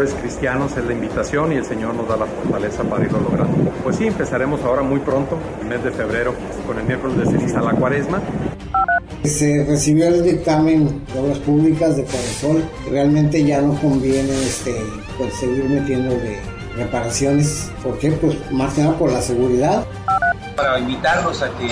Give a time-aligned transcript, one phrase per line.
[0.00, 3.70] Mejores cristianos es la invitación y el Señor nos da la fortaleza para irlo logrando.
[3.82, 6.34] Pues sí, empezaremos ahora muy pronto, el mes de febrero,
[6.66, 8.22] con el miércoles de ceniza la cuaresma.
[9.24, 12.62] Se recibió el dictamen de obras públicas de Corazón.
[12.90, 14.74] Realmente ya no conviene este,
[15.18, 16.38] pues, seguir metiendo de
[16.76, 17.70] reparaciones.
[17.82, 18.10] ¿Por qué?
[18.12, 19.84] Pues más que nada por la seguridad
[20.60, 21.68] para invitarlos a que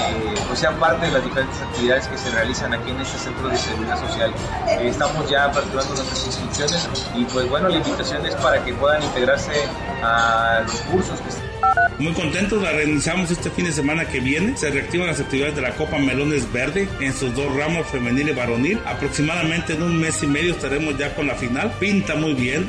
[0.47, 3.57] pues, sean parte de las diferentes actividades que se realizan aquí en este centro de
[3.57, 4.33] seguridad social.
[4.69, 9.03] Eh, estamos ya aperturando nuestras inscripciones y pues bueno, la invitación es para que puedan
[9.03, 9.53] integrarse
[10.03, 11.29] a los cursos que
[11.99, 14.57] muy contentos, la realizamos este fin de semana que viene.
[14.57, 18.33] Se reactivan las actividades de la Copa Melones Verde en sus dos ramos femenil y
[18.33, 18.81] varonil.
[18.87, 21.73] Aproximadamente en un mes y medio estaremos ya con la final.
[21.81, 22.69] Pinta muy bien.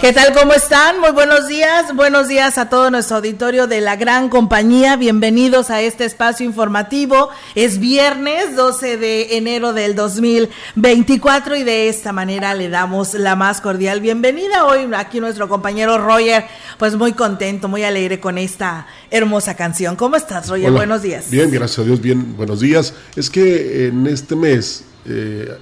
[0.00, 0.34] ¿Qué tal?
[0.34, 1.00] ¿Cómo están?
[1.00, 1.94] Muy buenos días.
[1.94, 4.96] Buenos días a todo nuestro auditorio de la gran compañía.
[4.96, 7.30] Bienvenidos a este espacio informativo.
[7.54, 13.62] Es viernes 12 de enero del 2024 y de esta manera le damos la más
[13.62, 14.66] cordial bienvenida.
[14.66, 16.44] Hoy aquí nuestro compañero Roger,
[16.78, 19.96] pues muy contento, muy alegre con esta hermosa canción.
[19.96, 20.70] ¿Cómo estás, Roger?
[20.70, 21.30] buenos días.
[21.30, 22.92] Bien, gracias a Dios, bien, buenos días.
[23.16, 25.56] Es que en este mes eh,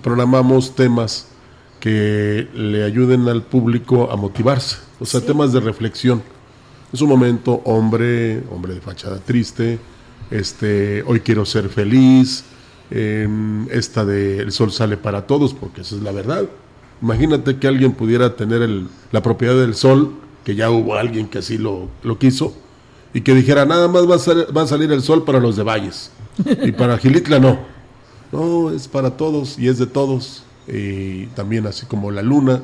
[0.00, 1.29] programamos temas
[1.80, 6.22] que le ayuden al público a motivarse, o sea, temas de reflexión.
[6.92, 9.78] Es un momento hombre, hombre de fachada triste,
[10.30, 12.44] este, hoy quiero ser feliz,
[12.90, 16.44] esta de el sol sale para todos, porque esa es la verdad.
[17.00, 20.12] Imagínate que alguien pudiera tener el, la propiedad del sol,
[20.44, 22.54] que ya hubo alguien que así lo, lo quiso,
[23.14, 25.62] y que dijera, nada más va a, va a salir el sol para los de
[25.62, 26.10] Valles,
[26.62, 27.58] y para Gilitla no.
[28.32, 32.62] No, es para todos y es de todos y también así como la luna.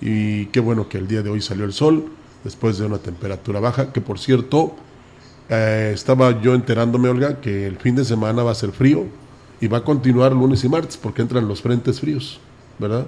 [0.00, 2.06] Y qué bueno que el día de hoy salió el sol
[2.44, 4.76] después de una temperatura baja, que por cierto,
[5.48, 9.06] eh, estaba yo enterándome, Olga, que el fin de semana va a ser frío
[9.60, 12.40] y va a continuar lunes y martes porque entran los frentes fríos,
[12.78, 13.06] ¿verdad?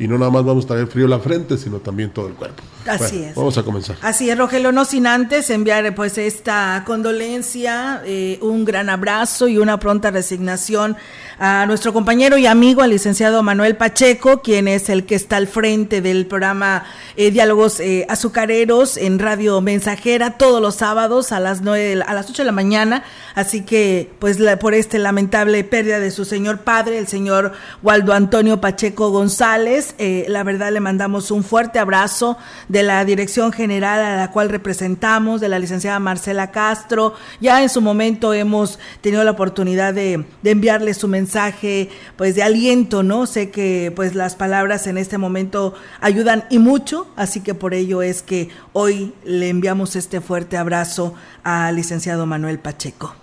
[0.00, 2.62] Y no nada más vamos a traer frío la frente, sino también todo el cuerpo.
[2.86, 3.34] Así es.
[3.34, 3.96] Vamos a comenzar.
[4.00, 9.58] Así es, Rogelio, no sin antes enviar pues esta condolencia, eh, un gran abrazo y
[9.58, 10.96] una pronta resignación
[11.38, 15.46] a nuestro compañero y amigo, al licenciado Manuel Pacheco, quien es el que está al
[15.46, 16.84] frente del programa
[17.16, 22.30] eh, Diálogos eh, Azucareros en Radio Mensajera todos los sábados a las nueve, a las
[22.30, 23.04] 8 de la mañana.
[23.34, 27.52] Así que, pues, por este lamentable pérdida de su señor padre, el señor
[27.82, 32.36] Waldo Antonio Pacheco González, eh, la verdad le mandamos un fuerte abrazo
[32.68, 37.14] de la dirección general a la cual representamos, de la licenciada Marcela Castro.
[37.40, 43.02] Ya en su momento hemos tenido la oportunidad de, enviarle su mensaje, pues de aliento,
[43.02, 43.26] ¿no?
[43.26, 48.02] Sé que pues las palabras en este momento ayudan y mucho, así que por ello
[48.02, 53.14] es que hoy le enviamos este fuerte abrazo al licenciado Manuel Pacheco.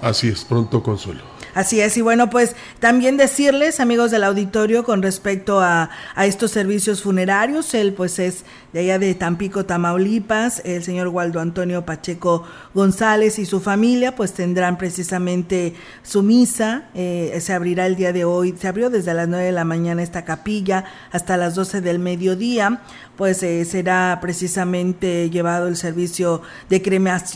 [0.00, 1.29] Así es, pronto consuelo.
[1.54, 7.02] Así es, y bueno, pues también decirles, amigos del auditorio, con respecto a, estos servicios
[7.02, 12.44] funerarios, él pues es de allá de Tampico, Tamaulipas, el señor Waldo Antonio Pacheco
[12.74, 18.24] González y su familia, pues tendrán precisamente su misa, eh, se abrirá el día de
[18.24, 21.98] hoy, se abrió desde las 9 de la mañana esta capilla hasta las 12 del
[21.98, 22.82] mediodía,
[23.20, 26.40] pues eh, será precisamente llevado el servicio
[26.70, 26.78] de,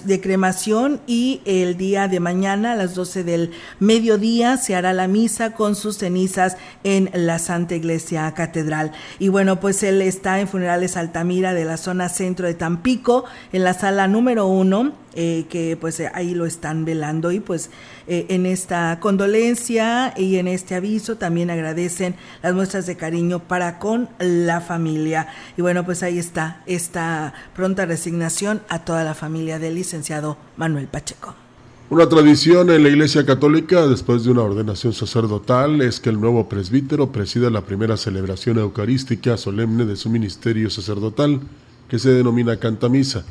[0.07, 3.51] de cremación y el día de mañana a las 12 del
[3.81, 8.93] mediodía mediodía se hará la misa con sus cenizas en la Santa Iglesia Catedral.
[9.19, 13.65] Y bueno, pues él está en Funerales Altamira de la zona centro de Tampico, en
[13.65, 17.71] la sala número uno, eh, que pues ahí lo están velando y pues
[18.07, 23.79] eh, en esta condolencia y en este aviso también agradecen las muestras de cariño para
[23.79, 25.29] con la familia.
[25.57, 30.87] Y bueno, pues ahí está esta pronta resignación a toda la familia del licenciado Manuel
[30.87, 31.35] Pacheco.
[31.91, 36.49] Una tradición en la Iglesia Católica, después de una ordenación sacerdotal, es que el nuevo
[36.49, 41.41] presbítero presida la primera celebración eucarística solemne de su ministerio sacerdotal,
[41.89, 43.25] que se denomina Cantamisa.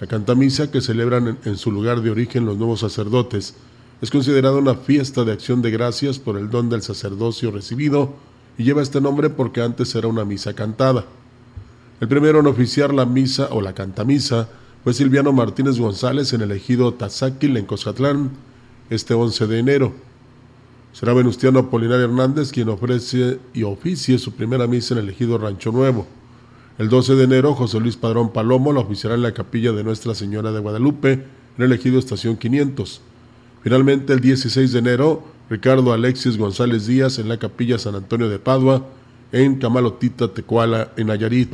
[0.00, 3.56] La Cantamisa, que celebran en su lugar de origen los nuevos sacerdotes,
[4.00, 8.14] es considerada una fiesta de acción de gracias por el don del sacerdocio recibido
[8.56, 11.04] y lleva este nombre porque antes era una misa cantada.
[12.00, 14.48] El primero en oficiar la misa o la cantamisa
[14.84, 18.30] fue Silviano Martínez González en el ejido Tazáquil en Coscatlán
[18.88, 19.92] este 11 de enero.
[20.92, 25.72] Será Venustiano Apolinar Hernández quien ofrece y oficie su primera misa en el ejido Rancho
[25.72, 26.06] Nuevo.
[26.78, 30.14] El 12 de enero, José Luis Padrón Palomo la oficiará en la capilla de Nuestra
[30.14, 33.00] Señora de Guadalupe en el ejido Estación 500.
[33.62, 38.38] Finalmente, el 16 de enero, Ricardo Alexis González Díaz en la capilla San Antonio de
[38.38, 38.86] Padua,
[39.32, 41.52] en Camalotita, Tecuala, en Nayarit.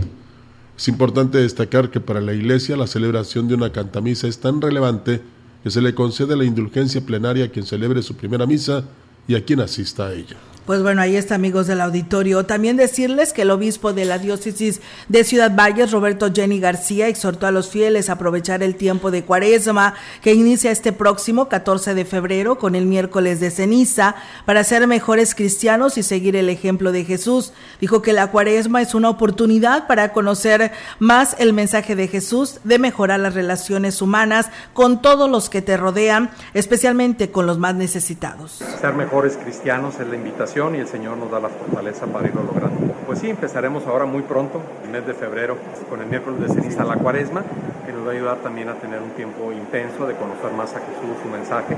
[0.77, 5.21] Es importante destacar que para la Iglesia la celebración de una cantamisa es tan relevante
[5.63, 8.85] que se le concede la indulgencia plenaria a quien celebre su primera misa
[9.27, 10.37] y a quien asista a ella.
[10.67, 12.47] Pues bueno, ahí está, amigos del auditorio.
[12.47, 14.81] También decirles que el obispo de la diócesis
[15.11, 19.25] de Ciudad Valles, Roberto Jenny García, exhortó a los fieles a aprovechar el tiempo de
[19.25, 24.15] cuaresma que inicia este próximo 14 de febrero con el miércoles de ceniza
[24.47, 27.53] para ser mejores cristianos y seguir el ejemplo de Jesús.
[27.79, 32.79] Dijo que la cuaresma es una oportunidad para conocer más el mensaje de Jesús, de
[32.79, 38.63] mejorar las relaciones humanas con todos los que te rodean, especialmente con los más necesitados.
[38.81, 42.45] Ser mejores cristianos es la invitación y el Señor nos da la fortaleza para irlo
[42.45, 42.95] logrando.
[43.07, 45.57] Pues sí, empezaremos ahora muy pronto, el mes de febrero,
[45.91, 47.43] con el miércoles de ceniza la cuaresma,
[47.85, 50.79] que nos va a ayudar también a tener un tiempo intenso de conocer más a
[50.79, 51.75] Jesús, su mensaje,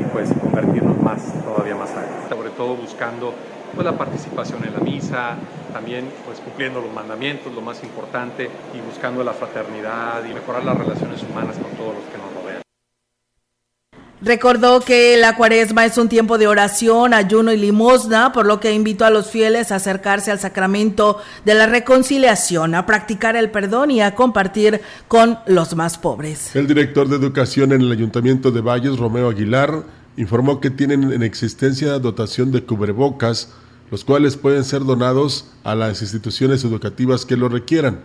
[0.00, 3.34] y pues convertirnos más, todavía más a Sobre todo buscando
[3.74, 5.36] pues, la participación en la misa,
[5.74, 10.78] también pues cumpliendo los mandamientos, lo más importante, y buscando la fraternidad y mejorar las
[10.78, 12.63] relaciones humanas con todos los que nos rodean.
[14.22, 18.72] Recordó que la cuaresma es un tiempo de oración, ayuno y limosna, por lo que
[18.72, 23.90] invitó a los fieles a acercarse al sacramento de la reconciliación, a practicar el perdón
[23.90, 26.54] y a compartir con los más pobres.
[26.56, 29.82] El director de educación en el Ayuntamiento de Valles, Romeo Aguilar,
[30.16, 33.52] informó que tienen en existencia dotación de cubrebocas,
[33.90, 38.00] los cuales pueden ser donados a las instituciones educativas que lo requieran.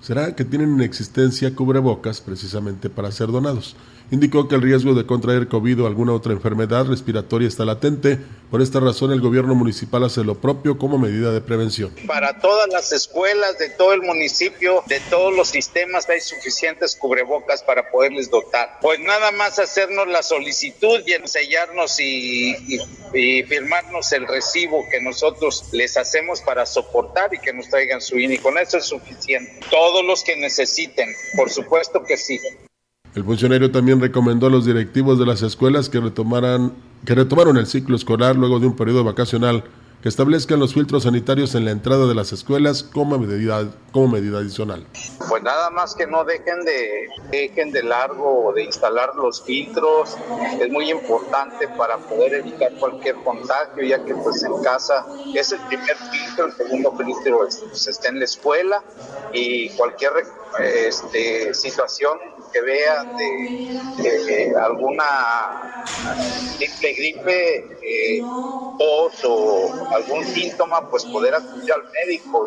[0.00, 3.76] Será que tienen en existencia cubrebocas precisamente para ser donados.
[4.10, 8.18] Indicó que el riesgo de contraer COVID o alguna otra enfermedad respiratoria está latente.
[8.50, 11.92] Por esta razón, el gobierno municipal hace lo propio como medida de prevención.
[12.06, 17.62] Para todas las escuelas de todo el municipio, de todos los sistemas, hay suficientes cubrebocas
[17.62, 18.78] para poderles dotar.
[18.80, 22.78] Pues nada más hacernos la solicitud y sellarnos y,
[23.14, 28.18] y, firmarnos el recibo que nosotros les hacemos para soportar y que nos traigan su
[28.18, 28.38] INI.
[28.38, 29.60] Con eso es suficiente.
[29.70, 32.38] Todos los que necesiten, por supuesto que sí.
[33.14, 36.72] El funcionario también recomendó a los directivos de las escuelas que retomaran
[37.04, 39.62] que retomaron el ciclo escolar luego de un periodo vacacional
[40.02, 44.38] que establezcan los filtros sanitarios en la entrada de las escuelas como medida, como medida
[44.38, 44.86] adicional.
[45.30, 50.14] Pues nada más que no dejen de, dejen de largo de instalar los filtros,
[50.60, 55.60] es muy importante para poder evitar cualquier contagio, ya que pues en casa es el
[55.60, 58.82] primer filtro, el segundo filtro pues, está en la escuela
[59.32, 60.12] y cualquier
[60.60, 62.18] este, situación
[62.54, 65.82] que vean de, alguna
[66.56, 68.22] simple gripe, eh,
[68.78, 69.10] o
[69.90, 72.46] algún síntoma, pues poder acudir al médico.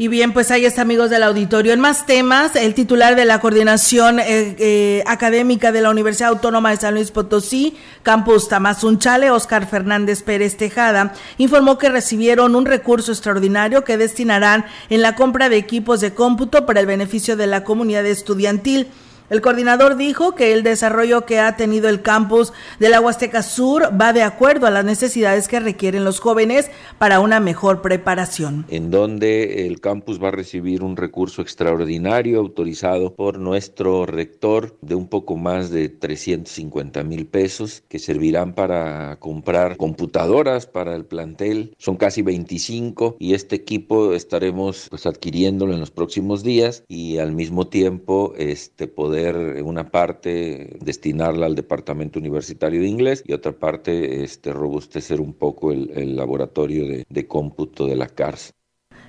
[0.00, 1.72] Y bien, pues ahí está, amigos del auditorio.
[1.72, 6.70] En más temas, el titular de la coordinación eh, eh, académica de la Universidad Autónoma
[6.70, 13.10] de San Luis Potosí, Campus Tamazunchale, Oscar Fernández Pérez Tejada, informó que recibieron un recurso
[13.10, 17.64] extraordinario que destinarán en la compra de equipos de cómputo para el beneficio de la
[17.64, 18.86] comunidad estudiantil.
[19.30, 23.90] El coordinador dijo que el desarrollo que ha tenido el campus de la Huasteca Sur
[24.00, 28.64] va de acuerdo a las necesidades que requieren los jóvenes para una mejor preparación.
[28.68, 34.94] En donde el campus va a recibir un recurso extraordinario autorizado por nuestro rector de
[34.94, 41.74] un poco más de 350 mil pesos que servirán para comprar computadoras para el plantel.
[41.76, 47.32] Son casi 25 y este equipo estaremos pues adquiriéndolo en los próximos días y al
[47.32, 53.52] mismo tiempo este poder poder una parte destinarla al departamento universitario de inglés y otra
[53.52, 58.52] parte este, robustecer un poco el, laboratorio de, de cómputo de la CARS.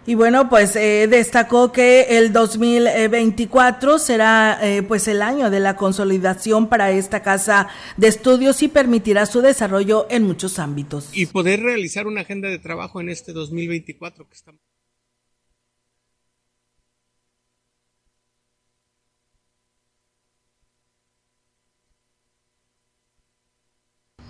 [0.05, 5.75] Y bueno, pues eh, destacó que el 2024 será eh, pues el año de la
[5.75, 11.09] consolidación para esta casa de estudios y permitirá su desarrollo en muchos ámbitos.
[11.13, 14.61] Y poder realizar una agenda de trabajo en este 2024 que estamos.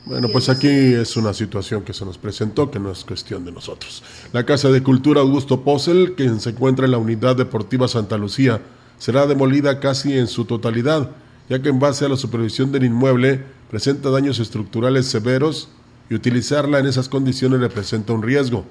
[0.09, 3.51] Bueno, pues aquí es una situación que se nos presentó, que no es cuestión de
[3.51, 4.01] nosotros.
[4.33, 8.59] La Casa de Cultura Augusto Posel, que se encuentra en la Unidad Deportiva Santa Lucía,
[8.97, 11.11] será demolida casi en su totalidad,
[11.47, 15.69] ya que en base a la supervisión del inmueble presenta daños estructurales severos
[16.09, 18.65] y utilizarla en esas condiciones representa un riesgo.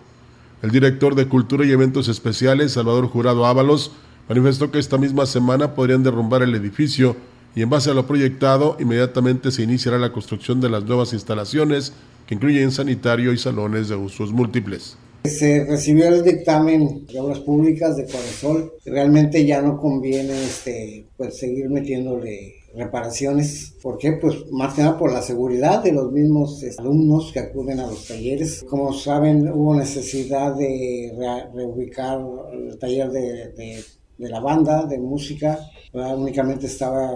[0.61, 3.92] El director de Cultura y Eventos Especiales, Salvador Jurado Ábalos,
[4.28, 7.14] manifestó que esta misma semana podrían derrumbar el edificio
[7.58, 11.92] y en base a lo proyectado inmediatamente se iniciará la construcción de las nuevas instalaciones
[12.28, 14.96] que incluyen sanitario y salones de usos múltiples.
[15.24, 18.74] Se recibió el dictamen de obras públicas de Coresol.
[18.86, 23.74] Realmente ya no conviene este, pues, seguir metiéndole reparaciones.
[23.82, 24.12] ¿Por qué?
[24.12, 27.88] Pues más que nada por la seguridad de los mismos este, alumnos que acuden a
[27.88, 28.64] los talleres.
[28.70, 31.12] Como saben, hubo necesidad de
[31.52, 32.20] reubicar
[32.52, 33.84] el taller de de
[34.18, 35.58] la banda de música,
[35.92, 37.08] únicamente estaba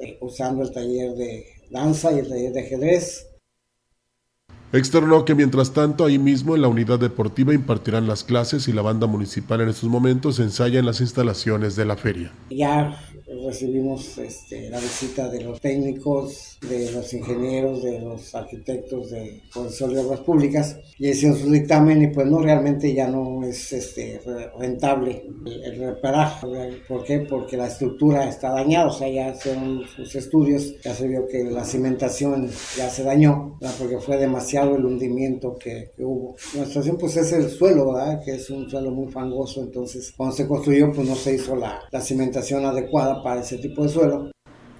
[0.00, 3.26] eh, usando el taller de danza y el taller de ajedrez.
[4.72, 8.82] Externó que mientras tanto ahí mismo en la unidad deportiva impartirán las clases y la
[8.82, 12.32] banda municipal en estos momentos ensaya en las instalaciones de la feria.
[12.50, 12.98] Ya
[13.44, 19.96] recibimos este, la visita de los técnicos, de los ingenieros, de los arquitectos de Consorcio
[19.96, 24.20] de Obras Públicas y hicieron su dictamen y pues no, realmente ya no es este,
[24.58, 26.32] rentable el, reparar.
[26.88, 27.20] ¿Por qué?
[27.20, 31.44] Porque la estructura está dañada, o sea, ya hicieron sus estudios, ya se vio que
[31.44, 36.36] la cimentación ya se dañó, porque fue demasiado el hundimiento que, hubo.
[36.56, 38.22] La situación pues es el suelo, ¿verdad?
[38.24, 41.80] que es un suelo muy fangoso, entonces cuando se construyó pues no se hizo la,
[41.90, 44.30] la cimentación adecuada para ese tipo de suelo.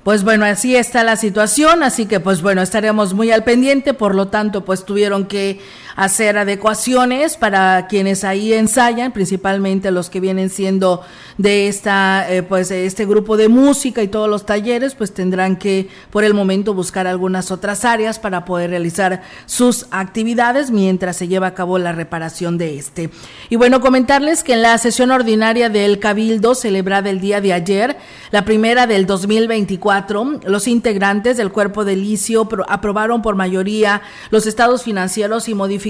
[0.04, 4.14] Pues bueno, así está la situación, así que pues bueno, estaremos muy al pendiente, por
[4.14, 5.60] lo tanto pues tuvieron que
[5.98, 11.02] hacer adecuaciones para quienes ahí ensayan, principalmente los que vienen siendo
[11.38, 15.88] de esta, eh, pues este grupo de música y todos los talleres, pues tendrán que
[16.10, 21.48] por el momento buscar algunas otras áreas para poder realizar sus actividades mientras se lleva
[21.48, 23.10] a cabo la reparación de este.
[23.50, 27.96] Y bueno, comentarles que en la sesión ordinaria del Cabildo celebrada el día de ayer,
[28.30, 34.00] la primera del 2024, los integrantes del cuerpo de licio aprobaron por mayoría
[34.30, 35.87] los estados financieros y modificaciones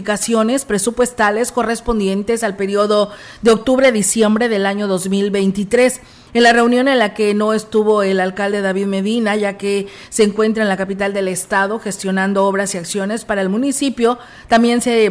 [0.66, 3.10] presupuestales correspondientes al periodo
[3.42, 6.00] de octubre-diciembre del año 2023.
[6.34, 10.24] En la reunión en la que no estuvo el alcalde David Medina, ya que se
[10.24, 15.10] encuentra en la capital del estado gestionando obras y acciones para el municipio, también se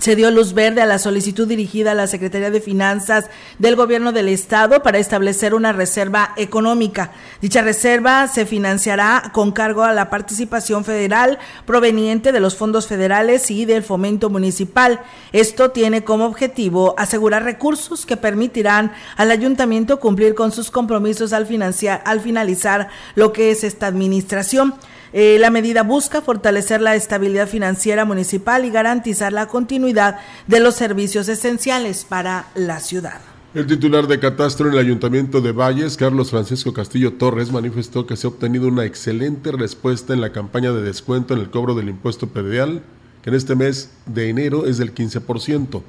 [0.00, 3.26] se dio luz verde a la solicitud dirigida a la Secretaría de Finanzas
[3.58, 7.12] del Gobierno del Estado para establecer una reserva económica.
[7.40, 13.50] Dicha reserva se financiará con cargo a la participación federal proveniente de los fondos federales
[13.50, 15.00] y del fomento municipal.
[15.32, 21.46] Esto tiene como objetivo asegurar recursos que permitirán al ayuntamiento cumplir con sus compromisos al,
[21.46, 24.74] financiar, al finalizar lo que es esta administración.
[25.16, 30.18] Eh, la medida busca fortalecer la estabilidad financiera municipal y garantizar la continuidad
[30.48, 33.20] de los servicios esenciales para la ciudad.
[33.54, 38.16] El titular de catastro en el Ayuntamiento de Valles, Carlos Francisco Castillo Torres, manifestó que
[38.16, 41.90] se ha obtenido una excelente respuesta en la campaña de descuento en el cobro del
[41.90, 42.82] impuesto predial,
[43.22, 45.80] que en este mes de enero es del 15%.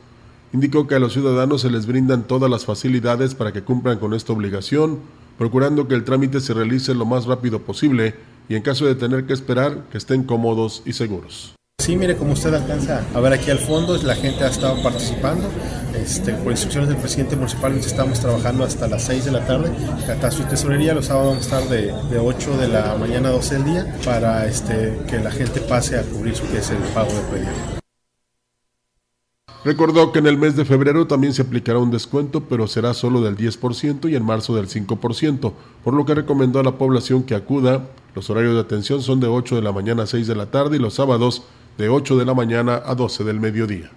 [0.54, 4.14] Indicó que a los ciudadanos se les brindan todas las facilidades para que cumplan con
[4.14, 5.00] esta obligación,
[5.40, 8.14] procurando que el trámite se realice lo más rápido posible
[8.50, 11.56] y en caso de tener que esperar, que estén cómodos y seguros.
[11.86, 15.48] Sí, mire, como usted alcanza a ver aquí al fondo, la gente ha estado participando.
[15.94, 19.72] Este, por instrucciones del presidente municipal, estamos trabajando hasta las 6 de la tarde.
[20.08, 23.34] Catastro y tesorería, los sábados vamos a estar de, de 8 de la mañana a
[23.34, 26.78] 12 del día para este, que la gente pase a cubrir su que es el
[26.94, 27.54] pago de predial.
[29.64, 33.22] Recordó que en el mes de febrero también se aplicará un descuento, pero será solo
[33.22, 37.34] del 10% y en marzo del 5%, por lo que recomendó a la población que
[37.34, 37.88] acuda.
[38.16, 40.78] Los horarios de atención son de 8 de la mañana a 6 de la tarde
[40.78, 41.44] y los sábados
[41.78, 43.92] de 8 de la mañana a 12 del mediodía.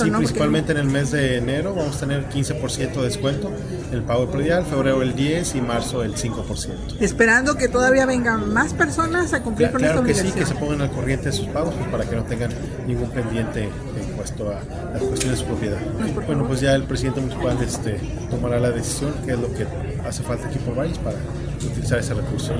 [0.00, 3.50] Sí, principalmente en el mes de enero vamos a tener 15% de descuento,
[3.92, 6.98] el pago predial, febrero el 10 y marzo el 5%.
[7.00, 10.32] Esperando que todavía vengan más personas a cumplir con esta obligación.
[10.32, 12.22] Claro que sí, que se pongan al corriente de sus pagos pues, para que no
[12.22, 12.50] tengan
[12.86, 15.78] ningún pendiente en respecto a las cuestiones de su propiedad.
[16.26, 19.66] Bueno, pues ya el presidente municipal este, tomará la decisión, que es lo que
[20.06, 21.18] hace falta aquí por Valles para
[21.66, 22.54] utilizar ese recurso.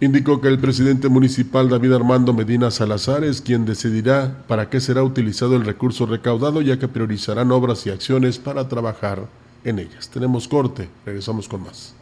[0.00, 5.02] Indicó que el presidente municipal David Armando Medina Salazar es quien decidirá para qué será
[5.02, 9.28] utilizado el recurso recaudado, ya que priorizarán obras y acciones para trabajar
[9.62, 10.08] en ellas.
[10.08, 11.94] Tenemos corte, regresamos con más.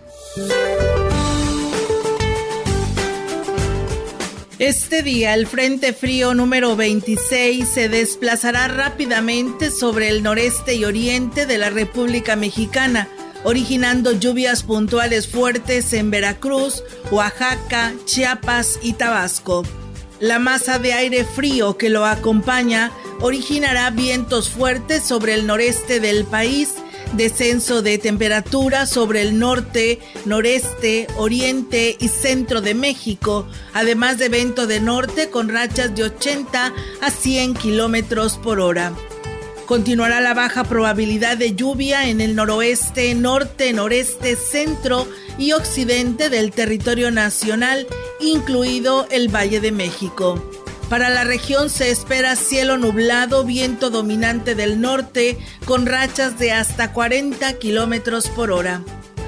[4.60, 11.46] Este día el Frente Frío número 26 se desplazará rápidamente sobre el noreste y oriente
[11.46, 13.08] de la República Mexicana,
[13.44, 19.64] originando lluvias puntuales fuertes en Veracruz, Oaxaca, Chiapas y Tabasco.
[20.20, 22.90] La masa de aire frío que lo acompaña
[23.20, 26.74] originará vientos fuertes sobre el noreste del país
[27.12, 34.66] descenso de temperatura sobre el norte, noreste, oriente y centro de México, además de viento
[34.66, 38.92] de norte con rachas de 80 a 100 kilómetros por hora.
[39.68, 45.06] Continuará la baja probabilidad de lluvia en el noroeste, norte, noreste, centro
[45.36, 47.86] y occidente del territorio nacional,
[48.18, 50.42] incluido el Valle de México.
[50.88, 56.94] Para la región se espera cielo nublado, viento dominante del norte, con rachas de hasta
[56.94, 58.82] 40 kilómetros por hora.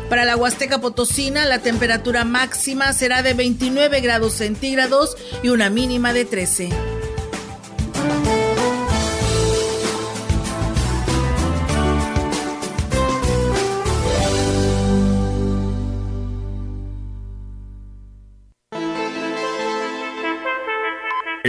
[0.09, 6.15] Para la Huasteca Potosina, la temperatura máxima será de 29 grados centígrados y una mínima
[6.15, 7.00] de 13.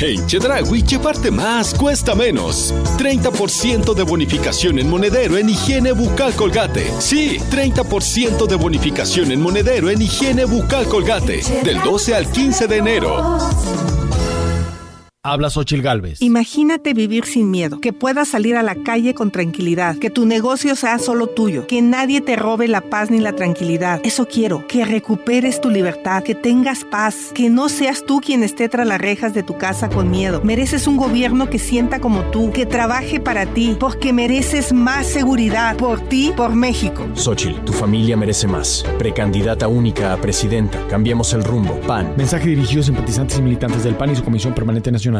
[0.00, 2.72] En Chedragui, llevarte más cuesta menos.
[2.98, 6.88] 30% de bonificación en monedero en higiene bucal colgate.
[7.00, 11.42] Sí, 30% de bonificación en monedero en higiene bucal colgate.
[11.64, 13.38] Del 12 al 15 de enero.
[15.24, 16.22] Habla Xochil Gálvez.
[16.22, 20.76] Imagínate vivir sin miedo, que puedas salir a la calle con tranquilidad, que tu negocio
[20.76, 24.00] sea solo tuyo, que nadie te robe la paz ni la tranquilidad.
[24.04, 28.68] Eso quiero, que recuperes tu libertad, que tengas paz, que no seas tú quien esté
[28.68, 30.40] tras las rejas de tu casa con miedo.
[30.44, 35.76] Mereces un gobierno que sienta como tú, que trabaje para ti, porque mereces más seguridad
[35.76, 37.04] por ti, por México.
[37.14, 38.84] Xochil, tu familia merece más.
[39.00, 40.78] Precandidata única a presidenta.
[40.86, 41.80] Cambiemos el rumbo.
[41.88, 42.14] PAN.
[42.16, 45.17] Mensaje dirigido a simpatizantes y militantes del PAN y su Comisión Permanente Nacional.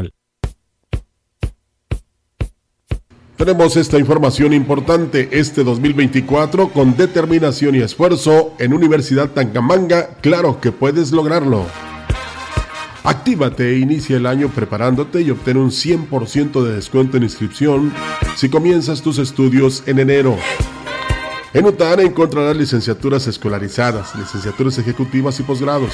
[3.39, 10.73] Tenemos esta información importante este 2024 con determinación y esfuerzo en Universidad Tangamanga, claro que
[10.73, 11.65] puedes lograrlo.
[13.05, 17.93] Actívate e inicia el año preparándote y obtén un 100% de descuento en inscripción
[18.37, 20.37] si comienzas tus estudios en enero.
[21.55, 25.93] En UTAN encontrarás licenciaturas escolarizadas, licenciaturas ejecutivas y posgrados.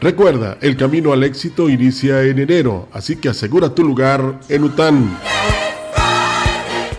[0.00, 5.18] Recuerda, el camino al éxito inicia en enero, así que asegura tu lugar en UTAN.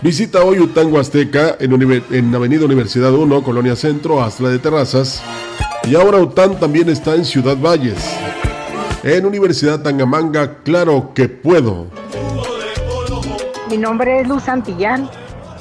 [0.00, 1.72] Visita hoy Után Huasteca en,
[2.10, 5.20] en, Avenida Universidad 1, Colonia Centro, Astra de Terrazas.
[5.84, 7.98] Y ahora UTAN también está en Ciudad Valles.
[9.02, 11.88] En Universidad Tangamanga, claro que puedo.
[13.68, 15.10] Mi nombre es Luz Santillán,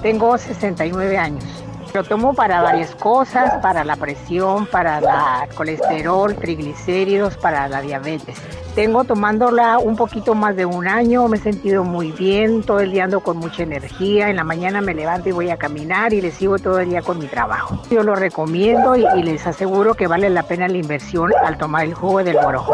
[0.03, 1.60] tengo 69 años.
[1.93, 4.99] Lo tomo para varias cosas, para la presión, para
[5.43, 8.41] el colesterol, triglicéridos, para la diabetes.
[8.75, 12.91] Tengo tomándola un poquito más de un año, me he sentido muy bien, todo el
[12.91, 16.21] día ando con mucha energía, en la mañana me levanto y voy a caminar y
[16.21, 17.81] le sigo todo el día con mi trabajo.
[17.89, 21.93] Yo lo recomiendo y, les aseguro que vale la pena la inversión al tomar el
[21.93, 22.73] jugo del borojo.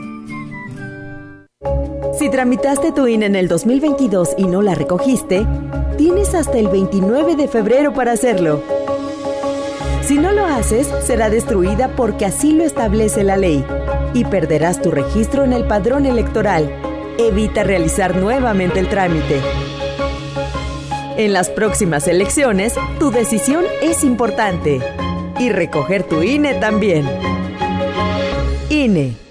[2.21, 5.43] Si tramitaste tu INE en el 2022 y no la recogiste,
[5.97, 8.61] tienes hasta el 29 de febrero para hacerlo.
[10.03, 13.65] Si no lo haces, será destruida porque así lo establece la ley
[14.13, 16.71] y perderás tu registro en el padrón electoral.
[17.17, 19.41] Evita realizar nuevamente el trámite.
[21.17, 24.79] En las próximas elecciones, tu decisión es importante.
[25.39, 27.03] Y recoger tu INE también.
[28.69, 29.30] INE.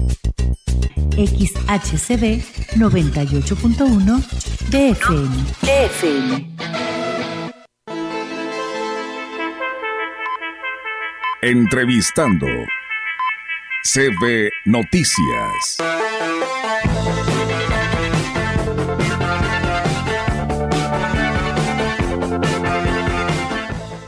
[1.15, 2.43] XHCB
[2.77, 4.21] 98.1
[4.69, 5.29] DFM.
[5.61, 6.47] DFM.
[11.41, 12.47] Entrevistando
[13.83, 16.00] CB Noticias.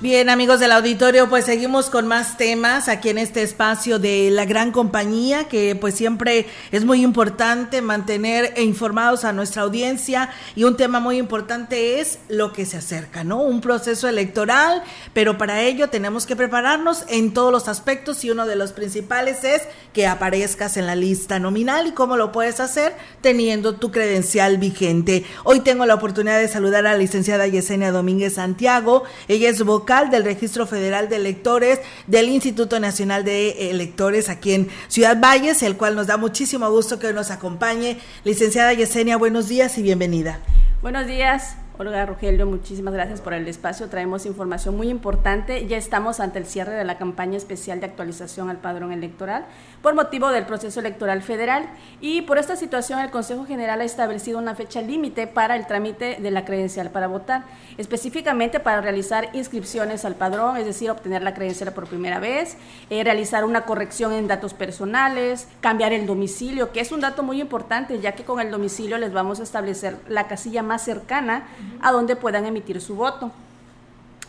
[0.03, 4.43] Bien, amigos del auditorio, pues seguimos con más temas aquí en este espacio de la
[4.43, 10.75] gran compañía, que pues siempre es muy importante mantener informados a nuestra audiencia y un
[10.75, 13.43] tema muy importante es lo que se acerca, ¿no?
[13.43, 18.45] Un proceso electoral, pero para ello tenemos que prepararnos en todos los aspectos y uno
[18.45, 19.61] de los principales es
[19.93, 25.23] que aparezcas en la lista nominal y cómo lo puedes hacer teniendo tu credencial vigente.
[25.45, 29.92] Hoy tengo la oportunidad de saludar a la licenciada Yesenia Domínguez Santiago, ella es vocal
[30.01, 35.77] del Registro Federal de Electores del Instituto Nacional de Electores aquí en Ciudad Valles, el
[35.77, 37.99] cual nos da muchísimo gusto que nos acompañe.
[38.23, 40.39] Licenciada Yesenia, buenos días y bienvenida.
[40.81, 41.57] Buenos días.
[41.87, 43.89] Olga Rogelio, muchísimas gracias por el espacio.
[43.89, 45.67] Traemos información muy importante.
[45.67, 49.45] Ya estamos ante el cierre de la campaña especial de actualización al padrón electoral
[49.81, 51.65] por motivo del proceso electoral federal
[51.99, 56.19] y por esta situación el Consejo General ha establecido una fecha límite para el trámite
[56.21, 57.43] de la credencial para votar,
[57.77, 62.55] específicamente para realizar inscripciones al padrón, es decir, obtener la credencial por primera vez,
[62.89, 67.41] eh, realizar una corrección en datos personales, cambiar el domicilio, que es un dato muy
[67.41, 71.43] importante, ya que con el domicilio les vamos a establecer la casilla más cercana
[71.81, 73.31] a donde puedan emitir su voto.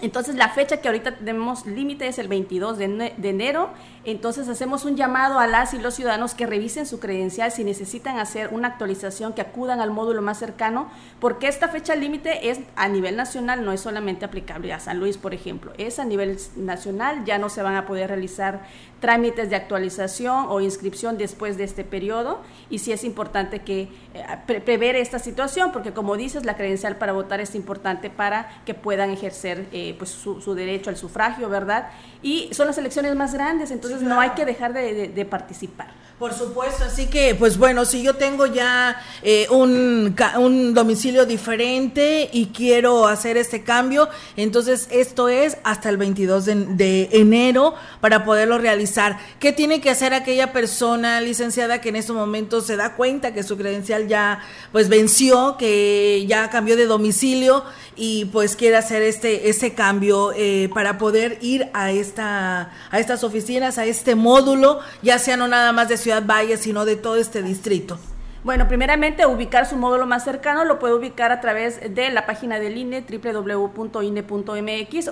[0.01, 3.71] Entonces la fecha que ahorita tenemos límite es el 22 de, enero,
[4.05, 8.19] entonces hacemos un llamado a las y los ciudadanos que revisen su credencial si necesitan
[8.19, 10.91] hacer una actualización, que acudan al módulo más cercano,
[11.21, 15.17] porque esta fecha límite es a nivel nacional, no es solamente aplicable a San Luis,
[15.17, 18.63] por ejemplo, es a nivel nacional, ya no se van a poder realizar
[19.05, 22.41] trámites de actualización o inscripción después de este periodo
[22.71, 27.13] y sí es importante que eh, prever esta situación porque como dices la credencial para
[27.13, 31.91] votar es importante para que puedan ejercer eh, pues su, derecho al sufragio verdad
[32.23, 36.85] y son las elecciones más grandes entonces no hay que dejar de participar por supuesto,
[36.85, 43.09] así que, pues bueno, si yo tengo ya eh, un, un, domicilio diferente y quiero
[43.09, 49.19] hacer este cambio, entonces esto es hasta el 22 de, de, enero para poderlo realizar.
[49.41, 53.43] ¿Qué tiene que hacer aquella persona licenciada que en estos momentos se da cuenta que
[53.43, 57.65] su credencial ya pues venció, que ya cambió de domicilio
[57.97, 63.25] y pues quiere hacer este ese cambio eh, para poder ir a esta a estas
[63.25, 67.17] oficinas, a este módulo, ya sea no nada más de Ciudad Valle, sino de todo
[67.17, 67.99] este distrito?
[68.45, 72.59] Bueno, primeramente ubicar su módulo más cercano lo puede ubicar a través de la página
[72.59, 74.31] del INE www.ine.mx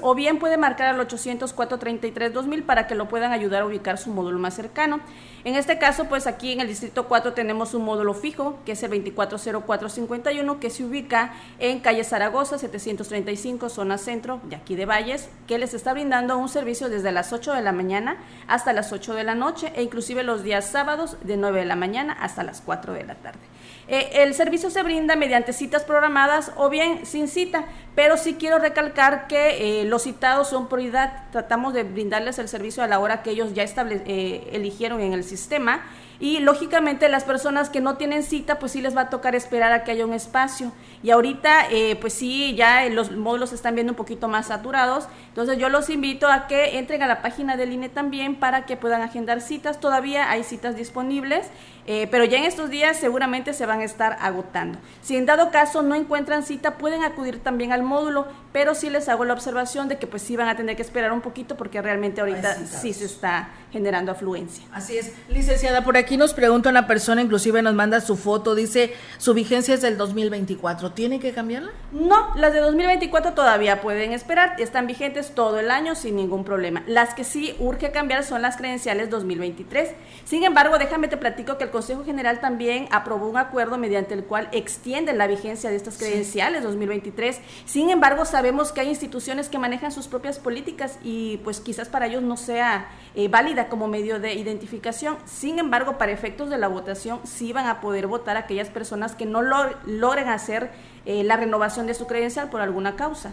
[0.02, 3.96] o bien puede marcar al 800 433 2000 para que lo puedan ayudar a ubicar
[3.96, 5.00] su módulo más cercano.
[5.44, 8.83] En este caso, pues aquí en el Distrito 4 tenemos un módulo fijo, que es
[8.85, 15.28] el 240451, que se ubica en calle Zaragoza, 735, zona centro, de aquí de Valles,
[15.48, 19.14] que les está brindando un servicio desde las 8 de la mañana hasta las 8
[19.14, 22.61] de la noche, e inclusive los días sábados de 9 de la mañana hasta las
[22.61, 23.51] 4 de la tarde.
[23.88, 27.64] Eh, el servicio se brinda mediante citas programadas o bien sin cita,
[27.94, 31.24] pero sí quiero recalcar que eh, los citados son prioridad.
[31.32, 35.12] Tratamos de brindarles el servicio a la hora que ellos ya estable, eh, eligieron en
[35.12, 35.82] el sistema
[36.22, 39.72] y lógicamente las personas que no tienen cita, pues sí les va a tocar esperar
[39.72, 40.70] a que haya un espacio.
[41.02, 45.08] Y ahorita, eh, pues sí, ya los módulos se están viendo un poquito más saturados.
[45.30, 48.76] Entonces yo los invito a que entren a la página del INE también para que
[48.76, 49.80] puedan agendar citas.
[49.80, 51.48] Todavía hay citas disponibles,
[51.88, 54.78] eh, pero ya en estos días seguramente se van a estar agotando.
[55.00, 59.08] Si en dado caso no encuentran cita, pueden acudir también al módulo, pero sí les
[59.08, 61.82] hago la observación de que pues sí van a tener que esperar un poquito porque
[61.82, 64.64] realmente ahorita sí se está generando afluencia.
[64.70, 65.14] Así es.
[65.28, 69.75] Licenciada, por aquí nos pregunta una persona, inclusive nos manda su foto, dice, su vigencia
[69.75, 71.70] es del 2024, ¿tiene que cambiarla?
[71.92, 76.83] No, las de 2024 todavía pueden esperar, están vigentes todo el año sin ningún problema.
[76.87, 79.90] Las que sí urge cambiar son las credenciales 2023.
[80.25, 84.25] Sin embargo, déjame te platico que el Consejo General también aprobó un acuerdo mediante el
[84.25, 87.40] cual extiende la vigencia de estas credenciales 2023.
[87.64, 92.07] Sin embargo, sabemos que hay instituciones que manejan sus propias políticas y pues quizás para
[92.07, 95.16] ellos no sea eh, válida como medio de identificación.
[95.25, 99.26] Sin embargo, para efectos de la votación, sí van a poder votar aquellas personas que
[99.26, 100.70] no logren hacer
[101.07, 103.33] eh, la renovación de su credencial por alguna causa.